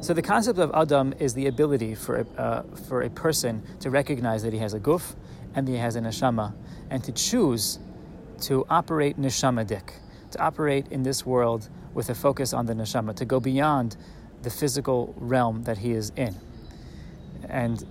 So 0.01 0.13
the 0.13 0.21
concept 0.21 0.59
of 0.59 0.71
Adam 0.73 1.13
is 1.19 1.33
the 1.33 1.47
ability 1.47 1.95
for 1.95 2.19
a, 2.21 2.41
uh, 2.41 2.63
for 2.87 3.01
a 3.01 3.09
person 3.09 3.63
to 3.81 3.89
recognize 3.89 4.43
that 4.43 4.53
he 4.53 4.59
has 4.59 4.73
a 4.73 4.79
guf 4.79 5.15
and 5.53 5.67
that 5.67 5.71
he 5.71 5.77
has 5.77 5.95
a 5.95 6.01
neshama, 6.01 6.53
and 6.89 7.03
to 7.03 7.11
choose 7.11 7.79
to 8.41 8.65
operate 8.69 9.19
neshamadik, 9.19 9.91
to 10.31 10.39
operate 10.41 10.87
in 10.89 11.03
this 11.03 11.25
world 11.25 11.69
with 11.93 12.09
a 12.09 12.15
focus 12.15 12.53
on 12.53 12.65
the 12.65 12.73
neshama, 12.73 13.15
to 13.15 13.25
go 13.25 13.39
beyond 13.39 13.97
the 14.43 14.49
physical 14.49 15.13
realm 15.17 15.63
that 15.63 15.79
he 15.79 15.91
is 15.91 16.11
in. 16.15 16.35
And 17.49 17.85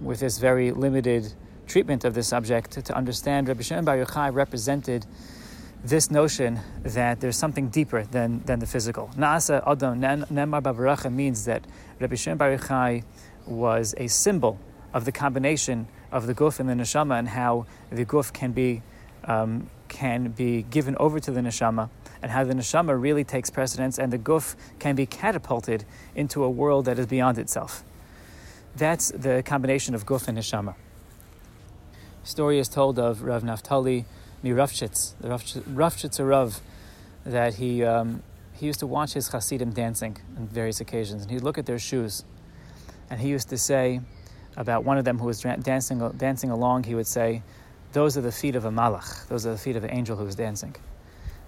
with 0.00 0.20
this 0.20 0.38
very 0.38 0.70
limited 0.70 1.32
treatment 1.66 2.04
of 2.04 2.14
this 2.14 2.28
subject 2.28 2.72
to, 2.84 2.94
understand 2.94 3.48
Rabbi 3.48 3.62
Shimon 3.62 3.84
Bar 3.84 3.96
Yochai 3.96 4.32
represented 4.32 5.06
this 5.84 6.10
notion 6.10 6.60
that 6.82 7.20
there's 7.20 7.36
something 7.36 7.68
deeper 7.68 8.04
than, 8.04 8.40
than 8.40 8.58
the 8.58 8.66
physical. 8.66 9.10
Naasa 9.16 9.62
Adam 9.66 10.00
Nemar 10.00 10.62
Bavaracha 10.62 11.12
means 11.12 11.44
that 11.44 11.64
Rabbi 12.00 12.16
Shimon 12.16 12.38
Bar 12.38 12.56
Yochai 12.56 13.04
was 13.46 13.94
a 13.96 14.08
symbol 14.08 14.58
of 14.92 15.04
the 15.04 15.12
combination 15.12 15.88
of 16.10 16.26
the 16.26 16.34
guf 16.34 16.58
and 16.58 16.68
the 16.68 16.74
neshama 16.74 17.18
and 17.18 17.28
how 17.28 17.66
the 17.90 18.04
guf 18.04 18.32
can 18.32 18.52
be 18.52 18.82
um, 19.24 19.68
can 19.88 20.28
be 20.28 20.62
given 20.62 20.96
over 20.98 21.20
to 21.20 21.30
the 21.30 21.40
neshama 21.40 21.88
and 22.22 22.30
how 22.32 22.44
the 22.44 22.54
neshama 22.54 23.00
really 23.00 23.24
takes 23.24 23.50
precedence 23.50 23.98
and 23.98 24.12
the 24.12 24.18
guf 24.18 24.56
can 24.78 24.96
be 24.96 25.06
catapulted 25.06 25.84
into 26.14 26.44
a 26.44 26.50
world 26.50 26.86
that 26.86 26.98
is 26.98 27.06
beyond 27.06 27.38
itself. 27.38 27.84
That's 28.76 29.10
the 29.10 29.42
combination 29.44 29.94
of 29.94 30.06
guf 30.06 30.28
and 30.28 30.38
neshama 30.38 30.74
story 32.28 32.58
is 32.58 32.68
told 32.68 32.98
of 32.98 33.22
Rav 33.22 33.42
Naftali 33.42 34.04
MiRopshitz, 34.44 35.14
the 35.20 35.28
Ropshitzer 35.28 36.28
Rav, 36.28 36.60
that 37.24 37.54
he, 37.54 37.82
um, 37.82 38.22
he 38.54 38.66
used 38.66 38.80
to 38.80 38.86
watch 38.86 39.14
his 39.14 39.28
Hasidim 39.28 39.72
dancing 39.72 40.16
on 40.36 40.46
various 40.46 40.80
occasions, 40.80 41.22
and 41.22 41.30
he'd 41.30 41.42
look 41.42 41.58
at 41.58 41.66
their 41.66 41.78
shoes. 41.78 42.24
And 43.10 43.20
he 43.20 43.28
used 43.28 43.48
to 43.48 43.58
say 43.58 44.00
about 44.56 44.84
one 44.84 44.98
of 44.98 45.04
them 45.04 45.18
who 45.18 45.26
was 45.26 45.40
dancing, 45.40 46.08
dancing 46.16 46.50
along, 46.50 46.84
he 46.84 46.94
would 46.94 47.06
say, 47.06 47.42
Those 47.92 48.16
are 48.16 48.20
the 48.20 48.32
feet 48.32 48.54
of 48.54 48.64
a 48.64 48.70
malach, 48.70 49.26
those 49.28 49.46
are 49.46 49.52
the 49.52 49.58
feet 49.58 49.76
of 49.76 49.84
an 49.84 49.90
angel 49.90 50.16
who 50.16 50.24
was 50.24 50.36
dancing. 50.36 50.76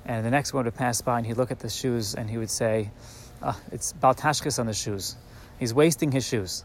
And 0.04 0.24
the 0.24 0.30
next 0.30 0.52
one 0.52 0.64
would 0.64 0.74
pass 0.74 1.00
by, 1.00 1.18
and 1.18 1.26
he'd 1.26 1.36
look 1.36 1.50
at 1.50 1.60
the 1.60 1.68
shoes, 1.68 2.14
and 2.14 2.28
he 2.28 2.38
would 2.38 2.50
say, 2.50 2.90
oh, 3.42 3.58
It's 3.70 3.92
Bal 3.92 4.14
Tashchis 4.14 4.58
on 4.58 4.66
the 4.66 4.72
shoes. 4.72 5.16
He's 5.58 5.72
wasting 5.72 6.10
his 6.10 6.26
shoes. 6.26 6.64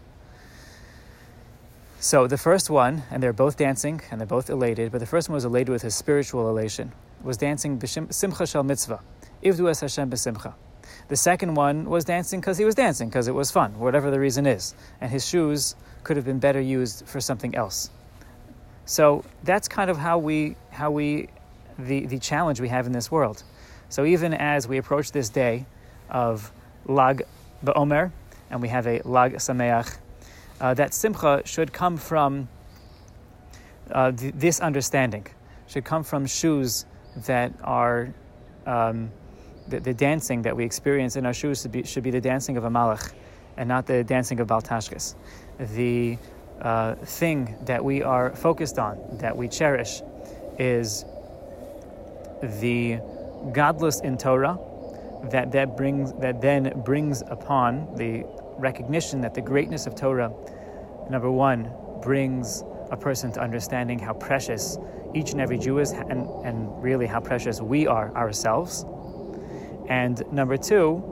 So 2.05 2.27
the 2.27 2.37
first 2.37 2.69
one, 2.69 3.01
and 3.09 3.23
they're 3.23 3.33
both 3.33 3.57
dancing 3.57 3.99
and 4.11 4.21
they're 4.21 4.27
both 4.27 4.51
elated, 4.51 4.91
but 4.91 4.99
the 4.99 5.07
first 5.07 5.27
one 5.27 5.33
was 5.33 5.43
elated 5.43 5.69
with 5.69 5.81
his 5.81 5.95
spiritual 5.95 6.47
elation, 6.51 6.91
was 7.23 7.35
dancing 7.35 7.81
simcha 7.83 8.45
shel 8.45 8.61
mitzvah, 8.61 8.99
ivdu 9.43 9.71
es 9.71 9.79
Hashem 9.79 10.11
b'simcha. 10.11 10.53
The 11.07 11.15
second 11.15 11.55
one 11.55 11.89
was 11.89 12.05
dancing 12.05 12.41
because 12.41 12.59
he 12.59 12.63
was 12.63 12.75
dancing, 12.75 13.09
because 13.09 13.27
it 13.27 13.33
was 13.33 13.49
fun, 13.49 13.79
whatever 13.79 14.11
the 14.11 14.19
reason 14.19 14.45
is. 14.45 14.75
And 15.01 15.09
his 15.09 15.27
shoes 15.27 15.75
could 16.03 16.15
have 16.15 16.27
been 16.27 16.37
better 16.37 16.61
used 16.61 17.07
for 17.07 17.19
something 17.19 17.55
else. 17.55 17.89
So 18.85 19.25
that's 19.43 19.67
kind 19.67 19.89
of 19.89 19.97
how 19.97 20.19
we, 20.19 20.57
how 20.69 20.91
we, 20.91 21.29
the, 21.79 22.05
the 22.05 22.19
challenge 22.19 22.61
we 22.61 22.69
have 22.69 22.85
in 22.85 22.91
this 22.91 23.09
world. 23.09 23.41
So 23.89 24.05
even 24.05 24.35
as 24.35 24.67
we 24.67 24.77
approach 24.77 25.11
this 25.11 25.29
day 25.29 25.65
of 26.11 26.51
Lag 26.85 27.23
Ba'omer, 27.65 28.11
and 28.51 28.61
we 28.61 28.67
have 28.67 28.85
a 28.85 29.01
Lag 29.05 29.33
Sameach, 29.37 29.97
uh, 30.61 30.73
that 30.73 30.93
simcha 30.93 31.41
should 31.45 31.73
come 31.73 31.97
from 31.97 32.47
uh, 33.91 34.11
th- 34.11 34.33
this 34.35 34.59
understanding, 34.59 35.25
should 35.67 35.85
come 35.85 36.03
from 36.03 36.25
shoes 36.25 36.85
that 37.25 37.53
are 37.63 38.13
um, 38.65 39.11
the, 39.67 39.79
the, 39.79 39.93
dancing 39.93 40.41
that 40.41 40.55
we 40.55 40.63
experience 40.63 41.15
in 41.15 41.25
our 41.25 41.33
shoes 41.33 41.61
should 41.61 41.71
be, 41.71 41.83
should 41.83 42.03
be 42.03 42.11
the 42.11 42.21
dancing 42.21 42.57
of 42.57 42.65
a 42.65 42.69
malach 42.69 43.13
and 43.57 43.69
not 43.69 43.85
the 43.85 44.03
dancing 44.03 44.39
of 44.39 44.47
Bal 44.47 44.61
Tashchis. 44.61 45.15
The 45.75 46.17
uh, 46.61 46.95
thing 46.95 47.55
that 47.65 47.83
we 47.83 48.01
are 48.03 48.35
focused 48.35 48.79
on, 48.79 48.99
that 49.19 49.35
we 49.35 49.47
cherish, 49.47 50.01
is 50.57 51.05
the 52.41 52.99
gadlus 53.51 54.03
in 54.03 54.17
Torah 54.17 54.57
that, 55.31 55.51
that, 55.51 55.77
brings, 55.77 56.13
that 56.13 56.41
then 56.41 56.81
brings 56.83 57.21
upon 57.21 57.95
the 57.95 58.25
recognition 58.57 59.21
that 59.21 59.33
the 59.33 59.41
greatness 59.41 59.87
of 59.87 59.95
Torah, 59.95 60.31
number 61.09 61.31
one, 61.31 61.71
brings 62.01 62.63
a 62.91 62.97
person 62.97 63.31
to 63.33 63.41
understanding 63.41 63.99
how 63.99 64.13
precious 64.13 64.77
each 65.13 65.31
and 65.31 65.41
every 65.41 65.57
Jew 65.57 65.79
is, 65.79 65.91
and, 65.91 66.27
and 66.43 66.83
really 66.83 67.07
how 67.07 67.19
precious 67.19 67.61
we 67.61 67.87
are 67.87 68.15
ourselves. 68.15 68.85
And 69.87 70.21
number 70.31 70.57
two, 70.57 71.11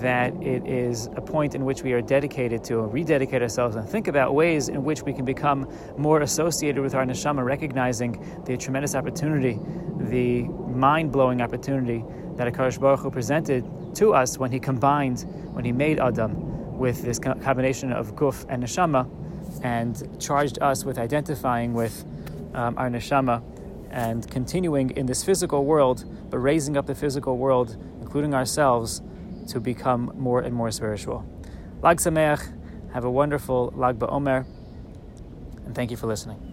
that 0.00 0.32
it 0.42 0.66
is 0.66 1.06
a 1.16 1.20
point 1.20 1.54
in 1.54 1.64
which 1.64 1.82
we 1.82 1.92
are 1.92 2.00
dedicated 2.00 2.64
to 2.64 2.78
rededicate 2.78 3.42
ourselves 3.42 3.76
and 3.76 3.88
think 3.88 4.08
about 4.08 4.34
ways 4.34 4.68
in 4.68 4.84
which 4.84 5.02
we 5.02 5.12
can 5.12 5.24
become 5.24 5.68
more 5.96 6.20
associated 6.20 6.82
with 6.82 6.94
our 6.94 7.04
neshama, 7.04 7.44
recognizing 7.44 8.42
the 8.44 8.56
tremendous 8.56 8.94
opportunity, 8.94 9.58
the 9.98 10.42
mind 10.42 11.12
blowing 11.12 11.40
opportunity 11.42 12.04
that 12.36 12.52
HaKadosh 12.52 12.80
Baruch 12.80 13.00
Hu 13.00 13.10
presented 13.10 13.64
to 13.96 14.14
us 14.14 14.38
when 14.38 14.50
he 14.50 14.58
combined, 14.58 15.26
when 15.52 15.64
he 15.64 15.72
made 15.72 16.00
Adam 16.00 16.51
with 16.72 17.02
this 17.02 17.18
combination 17.18 17.92
of 17.92 18.14
guf 18.14 18.44
and 18.48 18.62
neshama, 18.62 19.08
and 19.62 20.20
charged 20.20 20.58
us 20.60 20.84
with 20.84 20.98
identifying 20.98 21.74
with 21.74 22.04
um, 22.54 22.76
our 22.78 22.88
neshama 22.88 23.42
and 23.90 24.28
continuing 24.30 24.90
in 24.90 25.06
this 25.06 25.22
physical 25.22 25.64
world, 25.64 26.04
but 26.30 26.38
raising 26.38 26.76
up 26.76 26.86
the 26.86 26.94
physical 26.94 27.36
world, 27.36 27.76
including 28.00 28.34
ourselves, 28.34 29.02
to 29.48 29.60
become 29.60 30.12
more 30.16 30.40
and 30.40 30.54
more 30.54 30.70
spiritual. 30.70 31.24
Lag 31.82 31.98
Sameach, 31.98 32.52
have 32.92 33.04
a 33.04 33.10
wonderful 33.10 33.72
Lag 33.76 33.98
BaOmer, 33.98 34.46
and 35.66 35.74
thank 35.74 35.90
you 35.90 35.96
for 35.96 36.06
listening. 36.06 36.51